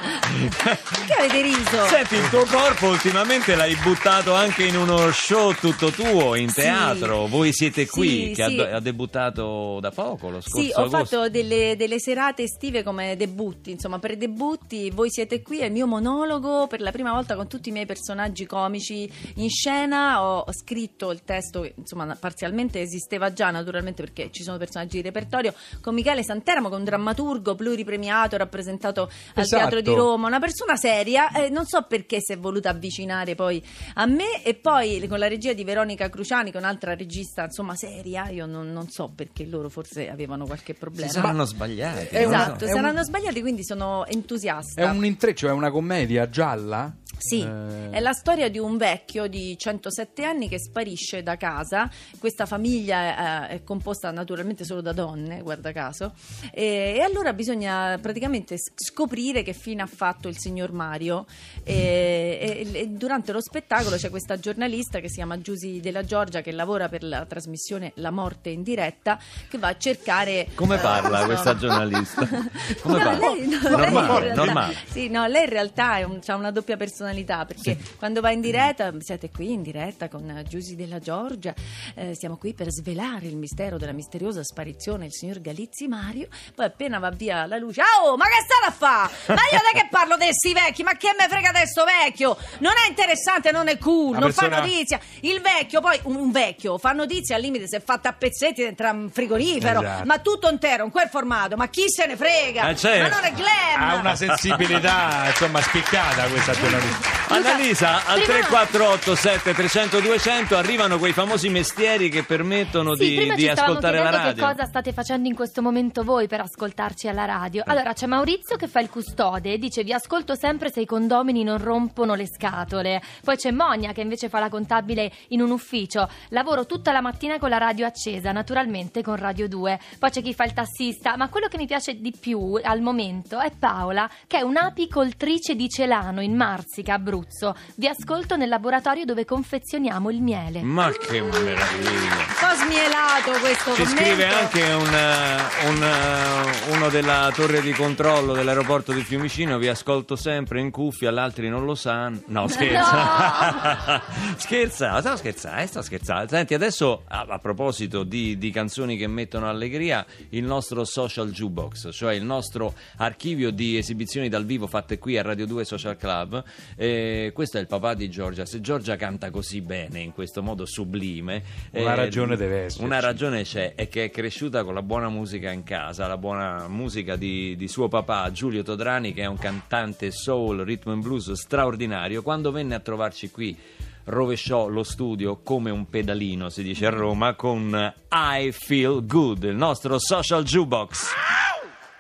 Perché 0.63 1.13
avete 1.17 1.43
riso? 1.43 1.87
Senti, 1.87 2.17
il 2.17 2.29
tuo 2.29 2.45
corpo 2.45 2.89
ultimamente 2.89 3.55
l'hai 3.55 3.77
buttato 3.77 4.35
anche 4.35 4.65
in 4.65 4.77
uno 4.77 5.13
show 5.13 5.53
tutto 5.55 5.91
tuo, 5.93 6.35
in 6.35 6.49
Sì. 6.49 6.63
teatro. 6.63 7.27
Voi 7.29 7.53
siete 7.53 7.87
qui, 7.87 8.27
Sì, 8.29 8.33
che 8.35 8.43
ha- 8.43 8.49
sì. 8.49 8.59
ha, 8.61 8.81
debuttato 8.81 9.79
da 9.81 9.91
poco, 9.93 10.29
lo 10.31 10.41
scorso 10.41 10.61
Sì, 10.67 10.73
ho 10.75 10.85
agosto. 10.87 10.97
fatto 11.05 11.29
delle, 11.31 11.77
delle 11.77 12.01
serate 12.01 12.43
estive 12.43 12.83
come 12.83 13.15
debutti, 13.17 13.71
insomma, 13.71 14.01
per 14.01 14.17
debutti 14.17 14.91
voi 14.91 15.09
siete 15.11 15.41
qui, 15.43 15.61
è 15.61 15.67
il 15.67 15.73
mio 15.73 15.87
monologo 15.87 16.67
per 16.67 16.81
la 16.81 16.91
prima 16.91 17.13
volta 17.13 17.37
con 17.37 17.47
tutti 17.47 17.69
i 17.69 17.73
miei 17.73 17.87
personaggi 17.87 18.45
comici 18.45 19.09
in 19.37 19.49
scena, 19.51 20.21
ho, 20.23 20.39
ho 20.41 20.53
scritto 20.53 21.13
il 21.13 21.23
testo, 21.23 21.61
che, 21.61 21.75
insomma, 21.77 22.17
parzialmente 22.19 22.81
esisteva 22.81 23.33
già 23.33 23.51
naturalmente 23.53 24.03
perché 24.03 24.31
ci 24.33 24.43
sono 24.43 24.59
personaggi 24.59 24.97
di 24.97 25.03
repertorio, 25.03 25.55
con 25.81 25.95
Michele 25.95 26.25
Santeramo, 26.25 26.69
che 26.69 26.75
è 26.75 26.79
un 26.79 26.85
drammaturgo 26.85 27.55
pluripremiato, 27.55 28.15
rappresentato 28.37 29.03
al 29.03 29.43
Esatto. 29.43 29.57
Teatro 29.69 29.81
di 29.81 29.95
Roma, 29.95 30.27
una 30.27 30.41
persona 30.41 30.77
seria, 30.77 31.31
eh, 31.33 31.49
non 31.51 31.67
so 31.67 31.83
perché 31.83 32.19
si 32.21 32.33
è 32.33 32.39
voluta 32.39 32.71
avvicinare 32.71 33.35
poi 33.35 33.63
a 33.95 34.07
me 34.07 34.43
e 34.43 34.55
poi 34.55 35.07
con 35.09 35.19
la 35.19 35.29
regia 35.29 35.53
di 35.53 35.65
Veronica 35.65 36.09
Cruciani, 36.09 36.51
che 36.51 36.57
è 36.57 36.61
un'altra 36.61 36.95
regista, 36.95 37.45
insomma, 37.45 37.75
seria, 37.77 38.29
io 38.31 38.47
non, 38.47 38.73
non 38.73 38.89
so 38.89 39.13
perché 39.15 39.45
loro 39.47 39.69
forse 39.69 40.09
avevano 40.11 40.47
qualche 40.47 40.73
Si 40.73 40.79
problema. 40.79 41.11
saranno 41.11 41.45
sbagliati. 41.45 42.15
È. 42.15 42.23
Esatto, 42.23 42.65
è 42.65 42.69
saranno 42.69 42.99
un- 43.01 43.05
sbagliati, 43.05 43.41
quindi 43.41 43.65
sono 43.65 44.07
entusiasta. 44.07 44.81
È 44.83 44.89
un 44.89 45.05
intreccio, 45.05 45.49
è 45.49 45.53
una 45.53 45.71
commedia 45.71 46.29
gialla? 46.29 46.95
Sì, 47.19 47.41
Eh, 47.41 47.91
è 47.91 48.01
la 48.01 48.13
storia 48.13 48.51
di 48.51 48.59
un 48.59 48.77
vecchio 48.77 49.27
di 49.27 49.57
107 49.57 50.23
anni 50.25 50.49
che 50.49 50.59
sparisce 50.59 51.23
da 51.23 51.37
casa. 51.37 51.91
Questa 52.19 52.45
famiglia 52.45 53.49
eh, 53.49 53.57
è 53.57 53.63
composta 53.65 54.11
naturalmente 54.11 54.65
solo 54.65 54.83
da 54.83 54.93
donne, 54.93 55.41
guarda 55.41 55.73
caso. 55.73 56.13
E, 56.53 56.95
e 56.97 57.01
allora 57.01 57.33
bisogna 57.33 57.96
praticamente 57.99 58.57
scoprire 58.59 59.43
che 59.43 59.53
fine 59.53 59.83
ha 59.83 59.87
fatto 59.87 60.29
il 60.29 60.39
signor 60.39 60.73
Mario. 60.73 61.27
E, 61.63 62.65
e- 62.73 62.79
e 62.81 62.87
durante 62.89 63.33
lo 63.33 63.41
spettacolo 63.41 63.97
c'è 63.97 64.11
questa 64.11 64.39
giornalista 64.39 65.01
che 65.01 65.09
si 65.09 65.17
chiama 65.17 65.41
Giusy 65.41 65.81
della 65.81 66.05
Giorgia 66.05 66.41
che 66.41 66.53
lavora 66.53 66.89
per 66.89 67.03
la 67.03 67.25
trasmissione 67.27 67.93
La 67.97 68.11
morte 68.11 68.51
in 68.51 68.63
diretta 68.63 69.19
che 69.49 69.59
va 69.59 69.69
a 69.69 69.77
cercare. 69.77 70.49
Come 70.55 70.77
eh, 70.77 70.79
parla 70.81 71.09
insomma- 71.21 71.25
questa 71.27 71.57
giornalista? 71.57 72.29
Come 72.83 72.99
No, 72.99 73.05
parla? 73.05 73.33
lei- 73.35 73.47
no, 73.47 73.59
lei 73.61 73.71
normale, 73.71 74.21
realtà- 74.21 74.45
normale. 74.45 74.75
Sì, 74.87 75.09
no, 75.09 75.27
lei 75.27 75.45
in 75.45 75.51
realtà 75.51 75.95
ha 76.27 76.35
una 76.37 76.51
doppia 76.51 76.77
personalità 76.77 77.45
perché 77.45 77.77
quando 77.97 78.21
va 78.21 78.31
in 78.31 78.41
diretta, 78.41 78.93
siete 79.01 79.31
qui 79.31 79.53
in 79.53 79.63
diretta 79.63 80.09
con 80.09 80.45
Giusy 80.49 80.75
della 80.77 80.99
Giorgia, 80.99 81.55
eh, 81.95 82.15
siamo 82.15 82.37
qui 82.37 82.55
per 82.55 82.71
svelare 82.71 83.27
il 83.27 83.37
mistero 83.37 83.77
della 83.79 83.93
misteriosa 83.93 84.43
sparizione 84.43 85.05
del 85.05 85.13
signor 85.13 85.41
Galizzi 85.41 85.89
Mario, 85.89 86.29
poi 86.55 86.67
appena 86.67 86.99
va 86.99 87.11
via 87.11 87.47
la 87.47 87.57
luce, 87.59 87.81
ah, 87.81 87.86
oh, 88.03 88.17
ma 88.17 88.25
che 88.27 88.45
state 88.45 88.67
a 88.67 88.71
fa? 88.71 89.11
Ma 89.35 89.41
io 89.53 89.61
da 89.63 89.79
che 89.79 89.89
parlo 89.91 90.17
di 90.17 90.29
sti 90.33 90.53
vecchi? 90.53 90.83
Ma 90.83 90.93
che 90.95 91.15
me 91.19 91.27
frega 91.29 91.51
di 91.53 91.67
sto 91.67 91.85
vecchio? 91.85 92.37
Non 92.59 92.73
è 92.85 92.89
interessante, 92.89 93.51
non 93.51 93.69
è 93.69 93.79
cool, 93.79 94.13
La 94.15 94.19
non 94.21 94.33
fa 94.33 94.43
persona- 94.49 94.61
notizia. 94.63 95.01
Il 95.21 95.41
vecchio, 95.41 95.81
poi 95.81 95.99
un, 96.05 96.17
un 96.17 96.31
vecchio 96.31 96.79
fa 96.79 96.93
notizia 96.93 97.37
al 97.37 97.43
limite 97.43 97.67
se 97.69 97.79
è 97.79 97.83
fatta 97.83 98.11
a 98.11 98.13
pezzetti 98.13 98.63
dentro 98.63 98.89
un 98.91 99.11
frigorifero, 99.11 99.81
Esatto. 99.81 100.05
ma 100.05 100.19
tutto 100.19 100.49
intero, 100.49 100.85
in 100.85 100.91
quel 100.91 101.09
formato, 101.09 101.57
ma 101.57 101.69
chi 101.69 101.85
se 101.91 102.07
ne 102.07 102.17
frega? 102.17 102.69
Eh, 102.69 102.77
certo. 102.77 103.03
Ma 103.09 103.09
non 103.09 103.25
è 103.25 103.33
glam! 103.33 103.83
Ha 103.91 103.95
una 103.97 104.15
sensibilità, 104.17 105.25
insomma, 105.27 105.61
spiccata 105.61 106.25
questa 106.29 106.53
giornalista. 106.53 107.09
Annalisa, 107.29 108.07
al 108.07 108.21
prima- 108.23 108.39
348 108.39 109.15
7300 109.17 110.01
200 110.01 110.57
arrivano 110.57 110.99
quei 110.99 111.13
famosi 111.13 111.49
mestieri 111.49 112.09
che 112.09 112.23
permettono 112.23 112.95
Sì, 112.95 113.09
di, 113.11 113.17
prima 113.17 113.35
di 113.35 113.43
ci 113.43 113.47
stavamo 113.51 113.67
ascoltare 113.73 113.97
la 113.99 114.03
chiedendo 114.11 114.27
radio. 114.29 114.47
che 114.47 114.55
cosa 114.55 114.67
state 114.69 114.93
facendo 114.93 115.29
in 115.29 115.35
questo 115.35 115.63
momento 115.63 116.05
voi 116.05 116.27
per 116.29 116.41
ascoltarci 116.41 117.09
alla 117.09 117.25
radio. 117.25 117.63
Allora, 117.77 117.93
c'è 117.93 118.07
Maurizio 118.07 118.57
che 118.57 118.69
fa 118.69 118.81
il 118.81 118.89
custode 118.89 119.53
e 119.53 119.59
dice 119.59 119.85
vi 119.85 119.93
ascolto 119.93 120.35
sempre 120.35 120.73
se 120.73 120.81
i 120.81 120.87
condomini 120.87 121.45
non 121.45 121.59
rompono 121.59 122.15
le 122.15 122.27
scatole. 122.27 123.03
Poi 123.23 123.37
c'è 123.37 123.51
Monia 123.51 123.93
che 123.93 124.01
invece 124.01 124.31
fa 124.31 124.39
la 124.39 124.49
contabile 124.49 125.13
in 125.29 125.43
un 125.43 125.51
ufficio. 125.51 126.09
Lavoro 126.31 126.65
tutta 126.65 126.91
la 126.91 127.03
mattina 127.03 127.39
con 127.39 127.51
la 127.51 127.59
radio 127.59 127.85
accesa, 127.85 128.33
naturalmente 128.33 129.03
con 129.03 129.17
Radio 129.17 129.47
2. 129.47 129.79
Poi 129.99 130.09
c'è 130.09 130.23
chi 130.23 130.33
fa 130.33 130.45
il 130.45 130.55
tassista, 130.55 131.19
ma 131.19 131.29
quello 131.29 131.49
che 131.49 131.59
mi 131.59 131.67
piace 131.67 132.01
di 132.01 132.15
più 132.19 132.59
al 132.63 132.81
momento 132.81 133.41
è 133.41 133.51
Paola, 133.51 134.09
che 134.27 134.39
è 134.39 134.41
un'apicoltrice 134.41 135.55
di 135.55 135.69
Celano 135.69 136.23
in 136.23 136.35
Marsica, 136.35 136.95
Abruzzo. 136.95 137.55
Vi 137.75 137.87
ascolto 137.87 138.37
nel 138.37 138.49
laboratorio 138.49 139.05
dove 139.05 139.27
confezioniamo 139.27 140.11
il 140.11 140.23
miele. 140.23 140.63
Ma 140.63 140.91
che 140.93 141.21
meraviglia! 141.21 142.15
Un 142.17 142.35
po' 142.41 142.55
smielato 142.55 143.33
questo 143.39 143.75
Ci 143.75 143.83
commento. 143.83 144.03
scrive 144.03 144.27
anche 144.29 144.63
un, 144.63 144.95
eh, 144.95 145.67
un, 145.69 145.83
eh, 145.83 146.75
uno 146.75 146.89
della 146.89 147.31
torre 147.35 147.65
di 147.67 147.73
controllo 147.73 148.33
dell'aeroporto 148.33 148.93
di 148.93 149.03
Fiumicino, 149.03 149.59
vi 149.59 149.67
ascolto 149.67 150.15
sempre 150.15 150.61
in 150.61 150.71
cuffia, 150.71 151.11
gli 151.11 151.19
altri 151.19 151.49
non 151.49 151.65
lo 151.65 151.75
sanno. 151.75 152.21
No, 152.27 152.47
scherza. 152.47 154.03
scherza, 154.39 155.01
sto 155.01 155.17
scherzando, 155.17 155.67
sto 155.67 155.83
scherzando. 155.83 156.29
Senti, 156.29 156.55
adesso 156.55 157.03
a, 157.09 157.27
a 157.29 157.39
proposito 157.41 158.05
di, 158.05 158.39
di 158.39 158.51
canzoni 158.53 158.97
che 158.97 159.09
mettono 159.09 159.49
allegria, 159.49 160.07
il 160.29 160.45
nostro 160.45 160.85
social 160.85 161.33
jukebox, 161.33 161.89
cioè 161.93 162.15
il 162.15 162.23
nostro 162.23 162.73
archivio 162.99 163.51
di 163.51 163.77
esibizioni 163.77 164.29
dal 164.29 164.45
vivo 164.45 164.69
fatte 164.69 164.99
qui 164.99 165.19
a 165.19 165.23
Radio 165.23 165.47
2 165.47 165.65
Social 165.65 165.97
Club, 165.97 166.45
eh, 166.77 167.25
eh, 167.27 167.33
questo 167.33 167.59
è 167.59 167.61
il 167.61 167.67
papà 167.67 167.95
di 167.95 168.09
Giorgia. 168.09 168.47
Se 168.47 168.61
Giorgia 168.61 168.95
canta 168.95 169.31
così 169.31 169.61
bene, 169.61 169.99
in 170.01 170.13
questo 170.13 170.41
modo 170.41 170.67
sublime, 170.67 171.43
eh, 171.73 171.83
Una 171.83 171.95
ragione 171.95 172.37
deve 172.37 172.65
esserci. 172.65 172.85
Una 172.85 173.01
ragione 173.01 173.43
c'è, 173.43 173.75
è 173.75 173.89
che 173.89 174.05
è 174.05 174.11
cresciuta 174.11 174.63
con 174.63 174.75
la 174.75 174.83
buona 174.83 175.09
musica 175.09 175.51
in 175.51 175.65
casa, 175.65 176.07
la 176.07 176.17
buona 176.17 176.69
musica 176.69 177.17
di, 177.17 177.56
di 177.57 177.67
suo 177.69 177.89
papà 177.89 178.31
Giulio 178.31 178.63
Todrani, 178.63 179.13
che 179.13 179.23
è 179.23 179.27
un 179.27 179.39
cantante 179.39 180.11
soul, 180.11 180.59
rhythm 180.59 180.91
and 180.91 181.03
blues 181.03 181.33
straordinario. 181.33 182.23
Quando 182.23 182.53
venne 182.53 182.75
a 182.75 182.81
trovarci 182.81 183.31
qui 183.31 183.57
rovesciò 184.05 184.69
lo 184.69 184.83
studio 184.85 185.41
come 185.43 185.71
un 185.71 185.89
pedalino, 185.89 186.49
si 186.49 186.63
dice 186.63 186.87
a 186.87 186.91
Roma, 186.91 187.35
con 187.35 187.95
I 188.13 188.53
Feel 188.53 189.05
Good, 189.05 189.45
il 189.45 189.57
nostro 189.57 189.99
social 189.99 190.45
jukebox. 190.45 191.13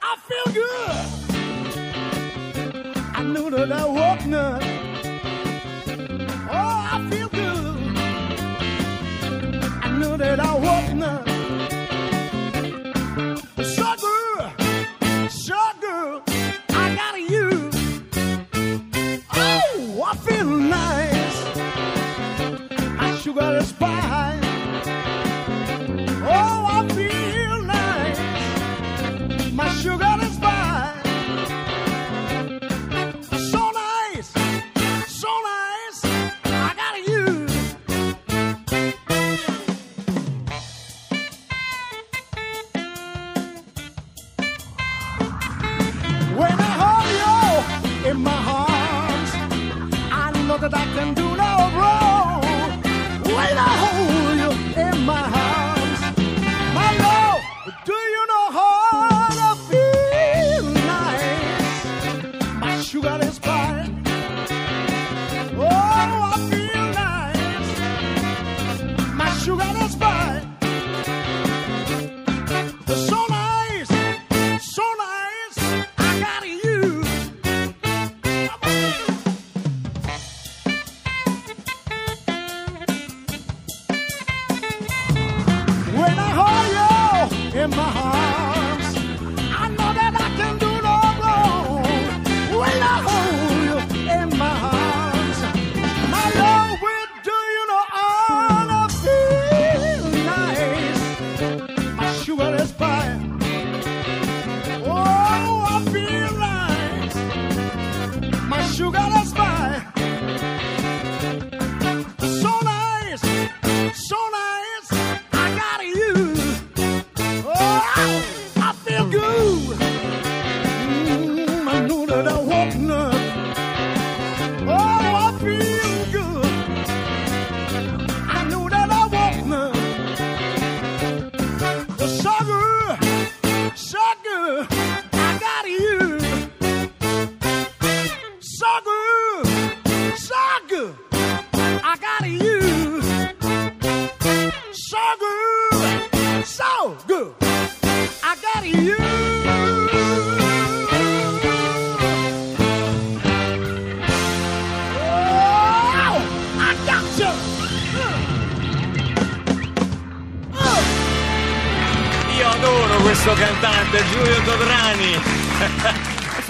I 0.02 0.16
feel 0.26 0.52
good. 0.52 1.24
I 3.14 3.22
knew 3.22 3.50
that 3.50 3.72
I 3.72 3.84
woke 3.84 4.26
up. 4.32 4.62
Oh, 6.48 6.86
I 6.92 7.06
feel 7.10 7.28
good. 7.28 7.96
I 9.82 9.88
knew 9.98 10.16
that 10.16 10.38
I 10.38 10.52
woke 10.54 11.04
up. 11.04 11.35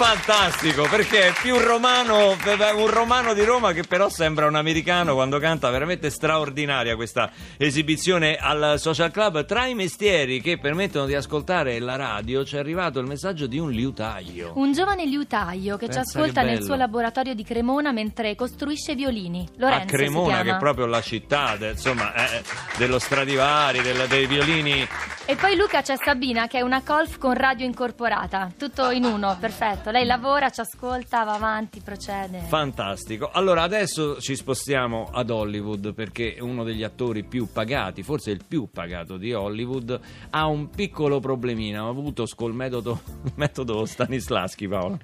Fantastico, 0.07 0.87
perché 0.89 1.27
è 1.27 1.33
più 1.41 1.57
romano, 1.57 2.29
un 2.29 2.87
romano 2.87 3.33
di 3.33 3.43
Roma 3.43 3.73
che 3.73 3.83
però 3.83 4.07
sembra 4.07 4.47
un 4.47 4.55
americano 4.55 5.15
quando 5.15 5.37
canta, 5.37 5.69
veramente 5.69 6.09
straordinaria 6.09 6.95
questa 6.95 7.29
esibizione 7.57 8.37
al 8.37 8.75
Social 8.77 9.11
Club. 9.11 9.43
Tra 9.43 9.65
i 9.65 9.75
mestieri 9.75 10.39
che 10.39 10.59
permettono 10.59 11.07
di 11.07 11.13
ascoltare 11.13 11.77
la 11.79 11.97
radio 11.97 12.43
c'è 12.43 12.57
arrivato 12.57 12.99
il 12.99 13.05
messaggio 13.05 13.47
di 13.47 13.59
un 13.59 13.69
liutaio. 13.69 14.53
Un 14.55 14.71
giovane 14.71 15.05
liutaio 15.05 15.75
che 15.75 15.87
Pensa 15.87 16.03
ci 16.03 16.07
ascolta 16.07 16.39
che 16.39 16.47
nel 16.47 16.63
suo 16.63 16.75
laboratorio 16.75 17.33
di 17.33 17.43
Cremona 17.43 17.91
mentre 17.91 18.33
costruisce 18.35 18.95
violini. 18.95 19.45
a 19.45 19.59
Lorenzo 19.59 19.87
si 19.89 19.93
Cremona, 20.03 20.41
che 20.41 20.51
è 20.51 20.57
proprio 20.57 20.85
la 20.85 21.01
città 21.01 21.57
de- 21.57 21.71
insomma, 21.71 22.13
eh, 22.15 22.43
dello 22.77 22.97
Stradivari, 22.97 23.81
del- 23.81 24.05
dei 24.07 24.25
violini. 24.25 24.87
E 25.29 25.35
poi 25.35 25.57
Luca 25.57 25.81
c'è 25.81 25.97
Sabina 26.01 26.47
che 26.47 26.59
è 26.59 26.61
una 26.61 26.81
colf 26.81 27.17
con 27.17 27.33
radio 27.33 27.65
incorporata. 27.65 28.49
Tutto 28.57 28.91
in 28.91 29.03
uno, 29.03 29.35
perfetto. 29.37 29.91
Lei 29.91 30.05
lavora, 30.05 30.49
ci 30.49 30.61
ascolta, 30.61 31.25
va 31.25 31.33
avanti, 31.33 31.81
procede. 31.81 32.45
Fantastico. 32.47 33.29
Allora 33.33 33.63
adesso 33.63 34.21
ci 34.21 34.37
spostiamo 34.37 35.09
ad 35.11 35.29
Hollywood 35.29 35.93
perché 35.93 36.37
uno 36.39 36.63
degli 36.63 36.81
attori 36.81 37.25
più 37.25 37.51
pagati, 37.51 38.03
forse 38.03 38.31
il 38.31 38.45
più 38.47 38.69
pagato 38.71 39.17
di 39.17 39.33
Hollywood, 39.33 39.99
ha 40.29 40.47
un 40.47 40.69
piccolo 40.69 41.19
problemino. 41.19 41.85
Ha 41.85 41.89
avuto 41.89 42.23
col 42.33 42.53
metodo, 42.53 43.01
metodo 43.35 43.85
Stanislaschi, 43.85 44.69
Paolo. 44.69 44.99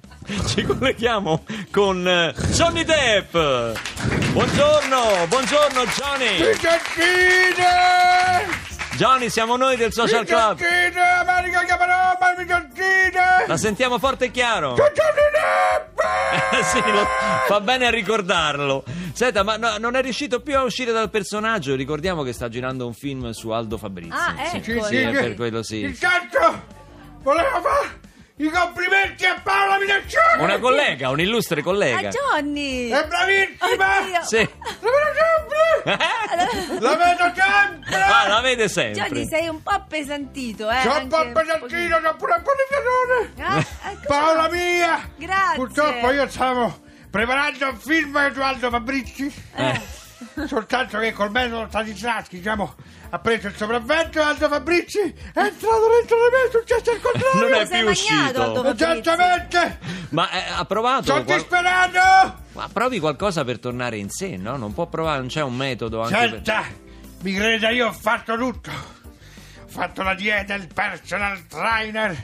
Ci 0.46 0.62
colleghiamo 0.62 1.44
con 1.70 2.08
eh, 2.08 2.32
Johnny 2.50 2.82
Depp. 2.82 3.30
Buongiorno, 4.32 5.26
buongiorno 5.28 5.84
Johnny. 5.84 6.38
Johnny, 8.96 9.28
siamo 9.28 9.56
noi 9.56 9.76
del 9.76 9.92
Social 9.92 10.24
Club. 10.24 10.58
La 13.46 13.56
sentiamo 13.56 13.98
forte 13.98 14.26
e 14.26 14.30
chiaro. 14.30 14.74
sì, 16.72 16.80
lo- 16.90 17.06
fa 17.46 17.60
bene 17.60 17.86
a 17.86 17.90
ricordarlo. 17.90 18.84
Senta, 19.12 19.42
ma 19.42 19.56
no- 19.56 19.76
non 19.78 19.96
è 19.96 20.02
riuscito 20.02 20.40
più 20.40 20.56
a 20.56 20.62
uscire 20.62 20.92
dal 20.92 21.10
personaggio. 21.10 21.74
Ricordiamo 21.74 22.22
che 22.22 22.32
sta 22.32 22.48
girando 22.48 22.86
un 22.86 22.94
film 22.94 23.30
su 23.30 23.50
Aldo 23.50 23.76
Fabrizi. 23.78 24.12
Ah, 24.16 24.34
Sì, 24.48 24.56
ecco. 24.70 24.84
sì, 24.84 24.96
è 24.96 25.10
per 25.10 25.34
quello 25.34 25.62
sì. 25.62 25.80
Intanto 25.82 26.62
volevo 27.22 27.60
fare 27.60 28.00
i 28.36 28.48
complimenti 28.50 29.24
a 29.26 29.40
Paola 29.42 29.78
Minaccioni. 29.78 30.42
Una 30.42 30.58
collega, 30.58 31.10
un'illustre 31.10 31.60
Ah, 31.60 31.64
collega. 31.64 32.08
Johnny! 32.10 32.88
È 32.90 33.06
bravissima. 33.06 34.00
Oddio. 34.00 34.22
Sì. 34.22 34.36
Sempre. 34.36 34.52
La 36.80 36.96
vedo 36.96 37.32
sempre. 37.34 38.02
Ah, 38.02 38.28
la 38.28 38.40
vede 38.40 38.68
sempre. 38.68 39.08
Johnny, 39.08 39.26
sei 39.28 39.48
un 39.48 39.62
po' 39.62 39.70
appesantito, 39.70 40.70
eh? 40.70 40.80
C'ho 40.82 40.98
un 40.98 41.08
po' 41.08 41.16
anche 41.16 41.32
pesantino, 41.32 42.00
c'ho 42.00 42.16
pure 42.16 42.34
un 42.34 42.42
po' 42.42 42.52
di 42.52 42.74
calore. 42.74 43.32
Ah, 43.48 43.90
ecco 43.90 44.06
Paola 44.06 44.48
mia. 44.48 45.10
Grazie. 45.16 45.56
Purtroppo 45.56 46.10
io 46.10 46.28
stavo 46.28 46.80
preparando 47.10 47.68
un 47.68 47.78
film 47.78 48.32
di 48.32 48.40
Aldo 48.40 48.70
Fabrizi. 48.70 49.34
Eh. 49.54 49.80
Soltanto 50.46 50.98
che 50.98 51.12
col 51.12 51.30
metodo 51.30 51.66
Stanislaschi, 51.68 52.36
diciamo, 52.36 52.74
ha 53.10 53.18
preso 53.18 53.48
il 53.48 53.56
sopravvento 53.56 54.18
e 54.18 54.22
Aldo 54.22 54.48
Fabrizi 54.48 54.98
è 55.00 55.38
entrato 55.40 55.88
dentro 55.88 56.16
di 56.16 56.30
me, 56.32 56.46
è 56.46 56.50
successo 56.50 56.90
il 56.92 57.00
contrario. 57.00 57.48
Non 57.48 57.60
è 57.60 57.66
sei 57.66 57.80
più 57.80 57.90
uscito. 57.90 58.64
Esattamente! 58.70 59.78
Ma 60.10 60.30
eh, 60.30 60.44
ha 60.56 60.64
provato? 60.64 61.04
Sono 61.04 61.24
qual- 61.24 61.38
disperato! 61.38 62.42
Ma 62.52 62.68
provi 62.72 63.00
qualcosa 63.00 63.44
per 63.44 63.58
tornare 63.58 63.96
in 63.96 64.10
sé, 64.10 64.36
no? 64.36 64.56
Non 64.56 64.72
può 64.72 64.86
provare, 64.86 65.18
non 65.18 65.28
c'è 65.28 65.42
un 65.42 65.56
metodo 65.56 66.02
anche 66.02 66.16
per... 66.16 66.30
Senta, 66.30 66.64
mi 67.22 67.32
creda, 67.32 67.70
io 67.70 67.88
ho 67.88 67.92
fatto 67.92 68.36
tutto. 68.36 68.70
Ho 68.70 69.68
fatto 69.68 70.02
la 70.02 70.14
dieta, 70.14 70.54
il 70.54 70.68
personal 70.72 71.46
trainer. 71.48 72.22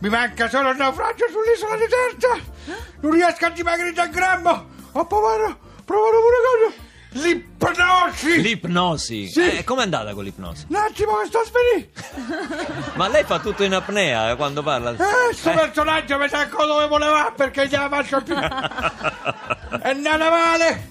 Mi 0.00 0.08
manca 0.08 0.48
solo 0.48 0.70
il 0.70 0.76
naufragio 0.76 1.26
sull'isola 1.30 1.76
deserta. 1.76 2.76
Non 3.00 3.12
riesco 3.12 3.46
a 3.46 3.50
dimagrire 3.50 4.00
un 4.02 4.10
grammo. 4.10 4.50
Ho 4.92 5.06
provato, 5.06 5.58
provato 5.84 6.16
pure 6.16 6.70
cosa. 6.70 6.81
L'ipnosi. 7.12 8.40
L'ipnosi. 8.40 9.28
Sì. 9.28 9.58
Eh, 9.58 9.64
com'è 9.64 9.82
andata 9.82 10.14
con 10.14 10.24
l'ipnosi? 10.24 10.66
Un 10.68 10.76
attimo 10.76 11.18
che 11.18 11.26
sto 11.26 11.38
a 11.38 11.44
svenire. 11.44 12.82
Ma 12.94 13.08
lei 13.08 13.24
fa 13.24 13.38
tutto 13.38 13.64
in 13.64 13.74
apnea 13.74 14.30
eh, 14.30 14.36
quando 14.36 14.62
parla? 14.62 14.92
Eh, 14.92 15.34
sto 15.34 15.50
personaggio 15.50 16.18
mi 16.18 16.28
sa 16.28 16.44
dove 16.44 16.86
voleva 16.86 17.32
perché 17.36 17.68
già 17.68 17.82
la 17.82 17.88
faccio 17.88 18.22
più. 18.22 18.34
È 19.82 19.92
nata 19.94 20.30
male. 20.30 20.90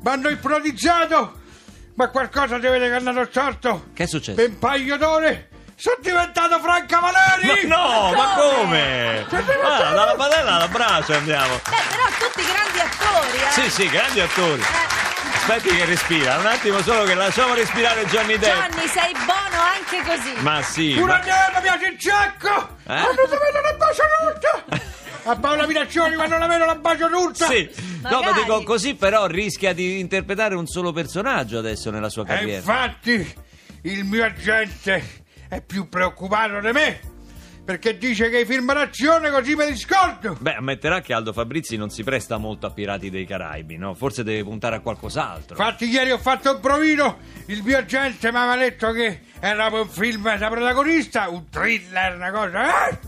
Mi 0.00 0.10
hanno 0.10 0.28
ipnotizzato. 0.28 1.40
Ma 1.94 2.08
qualcosa 2.10 2.58
deve 2.58 2.78
che 2.78 2.90
è 2.90 2.96
andato 2.96 3.24
storto. 3.28 3.86
Che 3.92 4.04
è 4.04 4.06
successo? 4.06 4.36
Per 4.36 4.48
un 4.48 4.58
paio 4.58 4.96
d'ore 4.96 5.48
sono 5.74 5.96
diventato 6.00 6.58
Franca 6.60 6.98
Valeri! 7.00 7.66
Ma 7.68 7.76
no, 7.76 8.12
ma 8.12 8.34
come? 8.36 9.26
Devo 9.28 9.62
Ah, 9.62 9.78
dalla 9.92 10.14
padella 10.16 10.54
alla 10.56 10.68
braccia 10.68 11.16
andiamo. 11.16 11.54
Beh, 11.54 11.76
però 11.88 12.28
tutti 12.28 12.46
grandi 12.46 12.78
attori, 12.78 13.38
eh. 13.38 13.50
Sì, 13.50 13.70
sì, 13.70 13.88
grandi 13.88 14.20
attori. 14.20 14.60
Eh, 14.60 15.07
Aspetti 15.50 15.74
che 15.74 15.84
respira, 15.86 16.36
un 16.36 16.44
attimo 16.44 16.82
solo 16.82 17.04
che 17.04 17.14
lasciamo 17.14 17.54
respirare 17.54 18.04
Johnny 18.04 18.36
Depp. 18.36 18.54
Gianni, 18.54 18.86
sei 18.86 19.12
buono 19.12 19.62
anche 19.64 20.02
così. 20.04 20.42
Ma 20.42 20.60
sì, 20.62 20.92
Pure 20.98 21.06
ma- 21.06 21.16
a 21.16 21.20
me 21.22 21.56
mi 21.56 21.62
piace 21.62 21.86
il 21.86 21.96
giacco! 21.96 22.76
Eh? 22.82 23.00
Quando 23.00 23.22
si 23.22 23.30
vede 23.30 23.60
la 23.62 23.72
bacio 23.78 24.02
tutta! 24.20 25.30
A 25.30 25.36
Paola 25.36 25.66
Minaccioni 25.66 26.14
quando 26.16 26.36
la 26.36 26.46
vedo 26.46 26.64
la 26.66 26.74
bacio 26.74 27.08
tutta! 27.08 27.46
Sì. 27.46 27.70
No, 28.02 28.10
ma 28.10 28.20
Magari. 28.20 28.40
dico 28.42 28.62
così 28.62 28.94
però 28.94 29.24
rischia 29.26 29.72
di 29.72 29.98
interpretare 30.00 30.54
un 30.54 30.66
solo 30.66 30.92
personaggio 30.92 31.56
adesso 31.58 31.90
nella 31.90 32.10
sua 32.10 32.24
E 32.24 32.26
carriera. 32.26 32.58
infatti 32.58 33.34
il 33.84 34.04
mio 34.04 34.24
agente 34.26 35.24
è 35.48 35.62
più 35.62 35.88
preoccupato 35.88 36.60
di 36.60 36.72
me 36.72 37.00
perché 37.68 37.98
dice 37.98 38.30
che 38.30 38.38
i 38.38 38.44
film 38.46 38.72
d'azione 38.72 39.30
così 39.30 39.54
me 39.54 39.68
li 39.68 39.76
scordo! 39.76 40.38
Beh, 40.40 40.54
ammetterà 40.54 41.02
che 41.02 41.12
Aldo 41.12 41.34
Fabrizi 41.34 41.76
non 41.76 41.90
si 41.90 42.02
presta 42.02 42.38
molto 42.38 42.64
a 42.64 42.70
Pirati 42.70 43.10
dei 43.10 43.26
Caraibi, 43.26 43.76
no? 43.76 43.92
Forse 43.92 44.24
deve 44.24 44.42
puntare 44.42 44.76
a 44.76 44.80
qualcos'altro. 44.80 45.54
Infatti 45.54 45.84
ieri 45.84 46.10
ho 46.10 46.16
fatto 46.16 46.54
un 46.54 46.60
provino, 46.60 47.18
il 47.44 47.62
mio 47.62 47.76
agente 47.76 48.32
mi 48.32 48.38
aveva 48.38 48.56
detto 48.56 48.90
che 48.92 49.20
era 49.38 49.66
un 49.66 49.86
film 49.86 50.34
da 50.38 50.48
protagonista, 50.48 51.28
un 51.28 51.50
thriller, 51.50 52.14
una 52.14 52.30
cosa, 52.30 52.88
eh? 52.88 52.98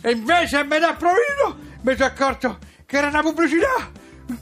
E 0.00 0.10
invece 0.10 0.56
a 0.56 0.64
metà 0.64 0.94
provino 0.94 1.56
mi 1.82 1.92
sono 1.94 2.06
accorto 2.06 2.58
che 2.86 2.96
era 2.96 3.06
una 3.06 3.20
pubblicità, 3.20 3.92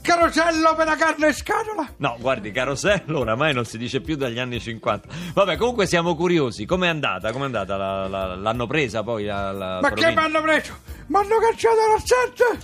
carosello 0.01 0.75
per 0.75 0.85
la 0.87 0.95
carne 0.95 1.27
in 1.27 1.33
scatola. 1.33 1.87
No, 1.97 2.15
guardi, 2.19 2.51
carosello 2.51 3.19
oramai 3.19 3.53
non 3.53 3.65
si 3.65 3.77
dice 3.77 4.01
più 4.01 4.15
dagli 4.15 4.39
anni 4.39 4.59
50. 4.59 5.07
Vabbè, 5.33 5.57
comunque 5.57 5.85
siamo 5.87 6.15
curiosi. 6.15 6.65
Com'è 6.65 6.87
andata? 6.87 7.31
Com'è 7.31 7.45
andata? 7.45 7.75
La- 7.77 8.07
la- 8.07 8.35
l'hanno 8.35 8.67
presa 8.67 9.03
poi 9.03 9.25
la, 9.25 9.51
la 9.51 9.79
Ma 9.81 9.91
che 9.91 10.07
mi 10.11 10.17
hanno 10.17 10.41
preso? 10.41 10.77
Mi 11.07 11.17
hanno 11.17 11.37
cacciato 11.39 11.75
dal 11.75 12.01
set 12.03 12.57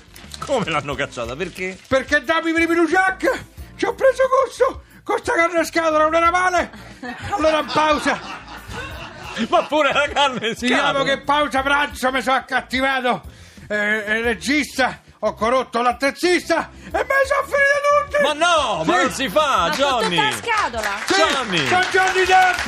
Come 0.46 0.70
l'hanno 0.70 0.96
cacciata? 0.96 1.36
Perché? 1.36 1.78
perché 1.88 2.24
dopo 2.24 2.48
i 2.48 2.54
primi 2.54 2.74
Luciac 2.76 3.44
ci 3.76 3.86
ho 3.86 3.94
preso 3.94 4.24
gusto 4.46 4.84
con 5.04 5.18
sta 5.18 5.34
carne 5.34 5.60
in 5.60 5.66
scatola, 5.66 6.04
non 6.04 6.14
era 6.16 6.30
male. 6.32 6.72
Allora 7.32 7.64
pausa, 7.64 8.20
Ma 9.50 9.64
pure 9.64 9.92
la 9.92 10.08
carne 10.14 10.48
in 10.50 10.54
diciamo 10.58 10.82
scatola. 10.82 11.04
che 11.04 11.22
pausa 11.22 11.62
pranzo 11.64 12.12
mi 12.12 12.22
sono 12.22 12.36
accattivato 12.38 13.22
eh, 13.68 14.18
il 14.18 14.24
regista, 14.24 15.02
ho 15.20 15.34
corrotto 15.34 15.82
l'attrezzista 15.82 16.70
e 16.86 16.92
me 16.92 17.02
ne 17.02 17.26
sono 17.26 17.44
finite 17.44 17.82
tutte. 18.08 18.22
Ma 18.22 18.34
no, 18.34 18.84
ma 18.86 19.02
non 19.02 19.12
si 19.12 19.28
fa, 19.30 19.68
Ma 19.68 19.70
Johnny! 19.72 20.16
tutta 20.16 20.30
la 20.30 20.32
scatola. 20.32 20.90
Sì, 21.06 21.14
Johnny! 21.14 21.68
Sono 21.68 21.84
Johnny 21.92 22.26
Depp! 22.26 22.68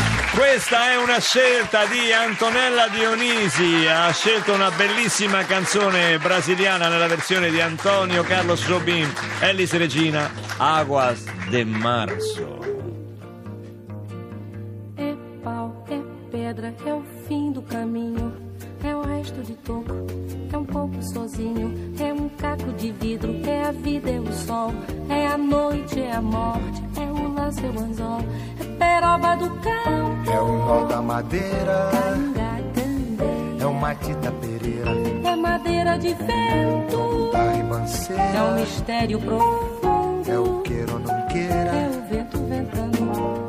Questa 0.32 0.90
è 0.90 0.96
una 0.96 1.18
scelta 1.20 1.84
di 1.86 2.12
Antonella 2.12 2.88
Dionisi. 2.88 3.86
Ha 3.86 4.10
scelto 4.12 4.52
una 4.52 4.70
bellissima 4.70 5.44
canzone 5.44 6.18
brasiliana 6.18 6.88
nella 6.88 7.06
versione 7.06 7.50
di 7.50 7.60
Antonio 7.60 8.22
Carlos 8.22 8.64
Jobim, 8.64 9.12
Ellis 9.40 9.72
Regina, 9.76 10.30
Aguas 10.56 11.22
de 11.48 11.64
Marzo. 11.64 12.58
É 14.96 15.14
pau, 15.42 15.84
é 15.88 16.00
pedra, 16.30 16.74
é 16.84 16.92
o 16.94 17.04
fim 17.26 17.52
do 17.52 17.62
caminho. 17.62 18.39
É 18.82 18.94
o 18.94 19.02
resto 19.02 19.42
de 19.42 19.54
toco, 19.56 19.92
é 20.52 20.56
um 20.56 20.64
pouco 20.64 21.02
sozinho. 21.12 21.72
É 22.00 22.12
um 22.12 22.28
caco 22.30 22.72
de 22.72 22.90
vidro, 22.92 23.34
é 23.46 23.64
a 23.64 23.72
vida, 23.72 24.10
é 24.10 24.20
o 24.20 24.32
sol. 24.32 24.72
É 25.08 25.26
a 25.28 25.36
noite, 25.38 26.00
é 26.00 26.12
a 26.12 26.22
morte, 26.22 26.82
é 26.96 27.10
o 27.12 27.32
laço, 27.34 27.60
é 27.60 27.68
o 27.70 27.80
anzol. 27.84 28.20
É 28.60 28.64
peroba 28.78 29.36
do 29.36 29.50
cão, 29.60 30.32
É 30.34 30.40
o 30.40 30.52
nó 30.66 30.84
da 30.86 31.02
madeira, 31.02 31.90
é 33.60 33.66
o 33.66 33.74
Matita 33.74 34.32
Pereira, 34.32 34.90
É 35.24 35.36
madeira 35.36 35.98
de 35.98 36.14
vento, 36.14 37.30
da 37.32 37.38
é 37.38 37.50
um 37.50 37.56
ribanceira, 37.56 38.52
mistério 38.60 39.20
profundo. 39.20 40.30
é 40.30 40.38
o 40.38 40.62
queira 40.62 40.92
ou 40.92 40.98
não 41.00 41.14
É 41.14 41.22
queira, 41.26 41.72
o 41.90 42.08
vento 42.08 42.38
ventando, 42.38 42.98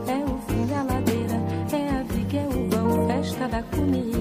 é 0.07 0.23
o 0.25 0.37
fim 0.47 0.65
da 0.67 0.83
ladeira, 0.83 1.35
é 1.71 1.89
a 1.99 2.03
viga, 2.03 2.37
é 2.37 2.47
o 2.47 2.69
vão, 2.69 3.07
festa 3.07 3.47
da 3.47 3.63
comida. 3.63 4.20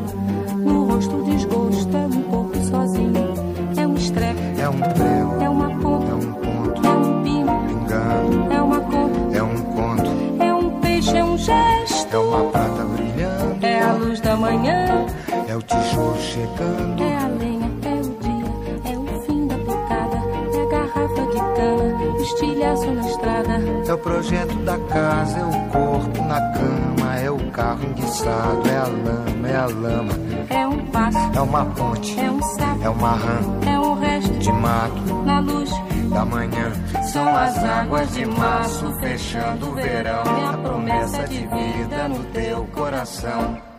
Gesto. 11.79 12.15
é 12.15 12.19
uma 12.19 12.51
prata 12.51 12.83
brilhando, 12.83 13.65
É 13.65 13.81
a 13.81 13.93
luz 13.93 14.19
da 14.21 14.35
manhã, 14.35 15.05
é 15.47 15.55
o 15.55 15.61
tijolo 15.61 16.17
chegando. 16.19 17.03
é 17.03 17.17
a 17.17 17.27
lenha, 17.27 17.71
é 17.83 17.95
o 17.95 18.09
dia, 18.21 18.91
é 18.93 18.97
o 18.97 19.21
fim 19.23 19.47
da 19.47 19.55
picada, 19.55 20.17
é 20.53 20.61
a 20.61 20.65
garrafa 20.69 21.21
de 21.25 21.37
cana, 21.55 22.21
estilhaço 22.21 22.91
na 22.91 23.01
estrada. 23.07 23.61
É 23.87 23.93
o 23.93 23.97
projeto 23.97 24.55
da 24.63 24.77
casa, 24.77 25.39
é 25.39 25.43
o 25.43 25.69
corpo 25.71 26.23
na 26.25 26.41
cama, 26.51 27.15
é 27.19 27.29
o 27.31 27.51
carro 27.51 27.83
enguiçado, 27.85 28.69
é 28.69 28.77
a 28.77 28.83
lama, 28.87 29.47
é 29.49 29.55
a 29.55 29.65
lama, 29.65 30.13
É 30.49 30.67
um 30.67 30.85
passo, 30.87 31.17
é 31.35 31.41
uma 31.41 31.65
ponte, 31.65 32.19
é 32.19 32.31
um 32.31 32.41
sapo, 32.41 32.83
é 32.83 32.89
uma 32.89 33.11
rã 33.11 33.39
é 33.65 33.79
um 33.79 33.93
resto 33.99 34.33
de 34.33 34.51
mato. 34.51 35.13
na 35.25 35.39
luz. 35.39 35.69
Da 36.11 36.25
manhã. 36.25 36.71
São 37.11 37.35
as 37.35 37.57
águas 37.57 38.13
de 38.13 38.25
março 38.25 38.93
fechando 38.99 39.69
o 39.69 39.75
verão. 39.75 40.23
É 40.23 40.53
a 40.53 40.57
promessa 40.57 41.27
de 41.27 41.39
vida 41.39 42.07
no 42.07 42.23
teu 42.25 42.65
coração. 42.67 43.70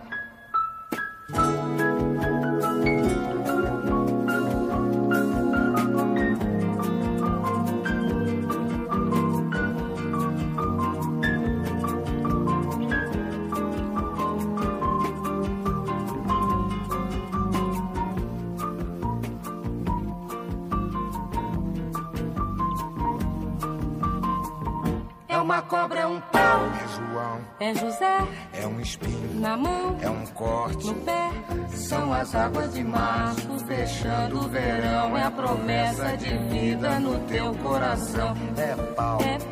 Uma 25.52 25.60
cobra, 25.60 26.00
é 26.00 26.06
um 26.06 26.18
pau, 26.18 26.60
É 26.82 26.88
João, 26.88 27.40
é 27.60 27.74
José. 27.74 28.18
É 28.54 28.66
um 28.66 28.80
espinho, 28.80 29.38
na 29.38 29.54
mão, 29.54 29.98
é 30.00 30.08
um 30.08 30.24
corte, 30.28 30.86
no 30.86 30.94
pé. 30.94 31.30
São 31.68 32.10
as 32.10 32.34
águas 32.34 32.72
de 32.72 32.82
março 32.82 33.58
fechando 33.66 34.38
o 34.38 34.48
verão. 34.48 35.14
É 35.14 35.24
a 35.24 35.30
promessa 35.30 36.16
de 36.16 36.38
vida 36.48 36.98
no 37.00 37.18
teu 37.26 37.54
coração. 37.56 38.34
é 38.56 38.74
pau, 38.94 39.18
É 39.20 39.38
pedra, 39.38 39.51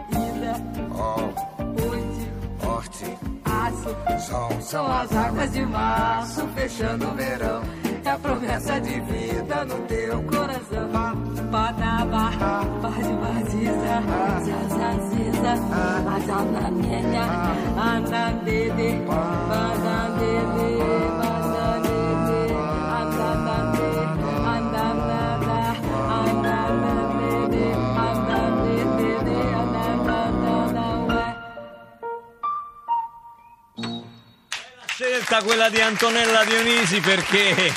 aço. 3.71 4.21
sol. 4.27 4.61
São 4.61 4.91
as 4.91 5.11
águas 5.15 5.51
de 5.51 5.65
março 5.65 6.47
fechando 6.55 7.07
o 7.07 7.15
verão. 7.15 7.61
É 8.03 8.09
a 8.09 8.17
promessa 8.17 8.79
de 8.81 8.99
vida 9.01 9.65
no 9.65 9.75
teu 9.87 10.21
coração. 10.23 10.89
Padaba, 11.51 12.31
pode 12.81 13.13
vaziza, 13.21 13.93
zazaziza, 14.45 15.53
azanamenya, 16.15 17.23
anandede, 17.77 19.01
bazandede, 19.49 21.20
Scelta 35.31 35.47
quella 35.47 35.69
di 35.69 35.79
Antonella 35.79 36.43
Dionisi 36.43 36.99
perché 36.99 37.71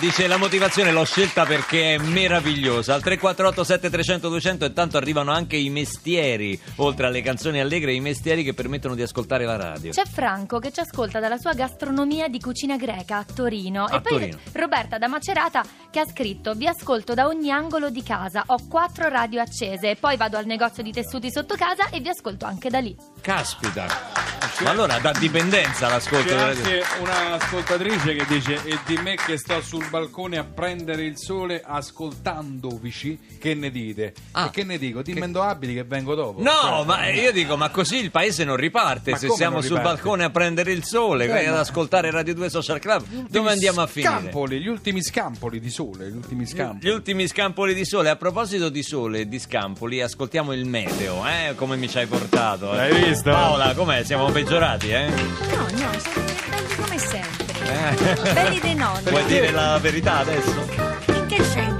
dice 0.00 0.26
la 0.26 0.38
motivazione 0.38 0.92
l'ho 0.92 1.04
scelta 1.04 1.44
perché 1.44 1.96
è 1.96 1.98
meravigliosa. 1.98 2.94
Al 2.94 3.02
348 3.02 3.64
7300 3.64 4.28
200 4.30 4.64
intanto 4.64 4.96
arrivano 4.96 5.30
anche 5.30 5.56
i 5.56 5.68
mestieri, 5.68 6.58
oltre 6.76 7.08
alle 7.08 7.20
canzoni 7.20 7.60
allegre, 7.60 7.92
i 7.92 8.00
mestieri 8.00 8.42
che 8.42 8.54
permettono 8.54 8.94
di 8.94 9.02
ascoltare 9.02 9.44
la 9.44 9.56
radio. 9.56 9.90
C'è 9.90 10.06
Franco 10.06 10.58
che 10.58 10.72
ci 10.72 10.80
ascolta 10.80 11.20
dalla 11.20 11.36
sua 11.36 11.52
gastronomia 11.52 12.28
di 12.28 12.40
cucina 12.40 12.78
greca 12.78 13.18
a 13.18 13.24
Torino. 13.24 13.84
A 13.84 13.96
e 13.96 14.00
poi 14.00 14.18
Torino. 14.18 14.38
Roberta 14.52 14.96
da 14.96 15.06
Macerata 15.06 15.62
che 15.90 16.00
ha 16.00 16.06
scritto: 16.06 16.54
Vi 16.54 16.66
ascolto 16.66 17.12
da 17.12 17.26
ogni 17.26 17.50
angolo 17.50 17.90
di 17.90 18.02
casa, 18.02 18.42
ho 18.46 18.66
quattro 18.70 19.10
radio 19.10 19.42
accese, 19.42 19.96
poi 20.00 20.16
vado 20.16 20.38
al 20.38 20.46
negozio 20.46 20.82
di 20.82 20.92
tessuti 20.92 21.30
sotto 21.30 21.56
casa 21.56 21.90
e 21.90 22.00
vi 22.00 22.08
ascolto 22.08 22.46
anche 22.46 22.70
da 22.70 22.78
lì. 22.78 22.96
Caspita. 23.20 24.25
Ma 24.60 24.70
allora 24.70 24.98
da 24.98 25.12
dipendenza 25.18 25.88
l'ascolto 25.88 26.28
C'è 26.34 26.40
anche 26.40 26.82
un'ascoltatrice 27.00 28.14
che 28.14 28.24
dice 28.26 28.54
e 28.64 28.78
di 28.86 28.96
me 28.98 29.14
che 29.16 29.36
sto 29.38 29.60
sul 29.60 29.86
balcone 29.90 30.38
a 30.38 30.44
prendere 30.44 31.04
il 31.04 31.16
sole 31.18 31.62
ascoltandovici 31.64 33.18
che 33.38 33.54
ne 33.54 33.70
dite? 33.70 34.14
Ah. 34.32 34.46
e 34.46 34.50
che 34.50 34.64
ne 34.64 34.78
dico? 34.78 35.02
Dimendo 35.02 35.42
abili 35.42 35.74
che 35.74 35.84
vengo 35.84 36.14
dopo 36.14 36.42
No, 36.42 36.50
Cioè, 36.50 36.84
ma 36.84 37.08
io 37.10 37.32
dico, 37.32 37.56
ma 37.56 37.68
così 37.70 37.96
il 37.98 38.10
paese 38.10 38.44
non 38.44 38.56
riparte 38.56 39.12
Ma 39.12 39.16
se 39.16 39.26
come 39.26 39.38
siamo 39.38 39.54
non 39.54 39.62
sul 39.64 39.76
riparte? 39.76 39.96
balcone 40.02 40.24
a 40.24 40.30
prendere 40.30 40.72
il 40.72 40.84
sole, 40.84 41.24
Eh, 41.26 41.46
ad 41.46 41.56
ascoltare 41.56 42.10
Radio 42.10 42.34
2 42.34 42.48
Social 42.50 42.78
Club. 42.78 43.04
Dove 43.28 43.50
andiamo 43.50 43.80
a 43.80 43.86
finire? 43.86 44.12
scampoli, 44.12 44.60
gli 44.60 44.68
ultimi 44.68 45.02
scampoli 45.02 45.60
di 45.60 45.70
sole, 45.70 46.08
gli 46.10 46.16
ultimi 46.16 46.44
Gli 46.44 46.48
scampoli. 46.48 46.92
ultimi 46.92 47.26
scampoli 47.28 47.74
di 47.74 47.84
sole. 47.84 48.08
A 48.10 48.16
proposito 48.16 48.68
di 48.68 48.82
sole 48.82 49.20
e 49.20 49.28
di 49.28 49.38
scampoli, 49.38 50.00
ascoltiamo 50.02 50.52
il 50.52 50.64
meteo, 50.64 51.24
eh? 51.26 51.54
Come 51.56 51.76
mi 51.76 51.88
ci 51.88 51.98
hai 51.98 52.06
portato. 52.06 52.72
eh? 52.72 52.76
L'hai 52.76 53.04
visto? 53.08 53.30
Paola, 53.30 53.74
com'è? 53.74 54.04
Siamo 54.04 54.30
peggiorati, 54.36 54.90
eh? 54.90 55.06
No, 55.06 55.66
no, 55.78 55.90
siete 55.98 56.34
belli 56.50 56.74
come 56.76 56.98
sempre. 56.98 57.54
Eh. 57.64 58.32
Belli 58.34 58.60
dei 58.60 58.74
nonni. 58.74 59.08
Vuoi 59.08 59.24
dire 59.24 59.50
la 59.50 59.78
verità 59.78 60.18
adesso? 60.18 60.68
In 61.06 61.26
che 61.26 61.42
senso? 61.42 61.75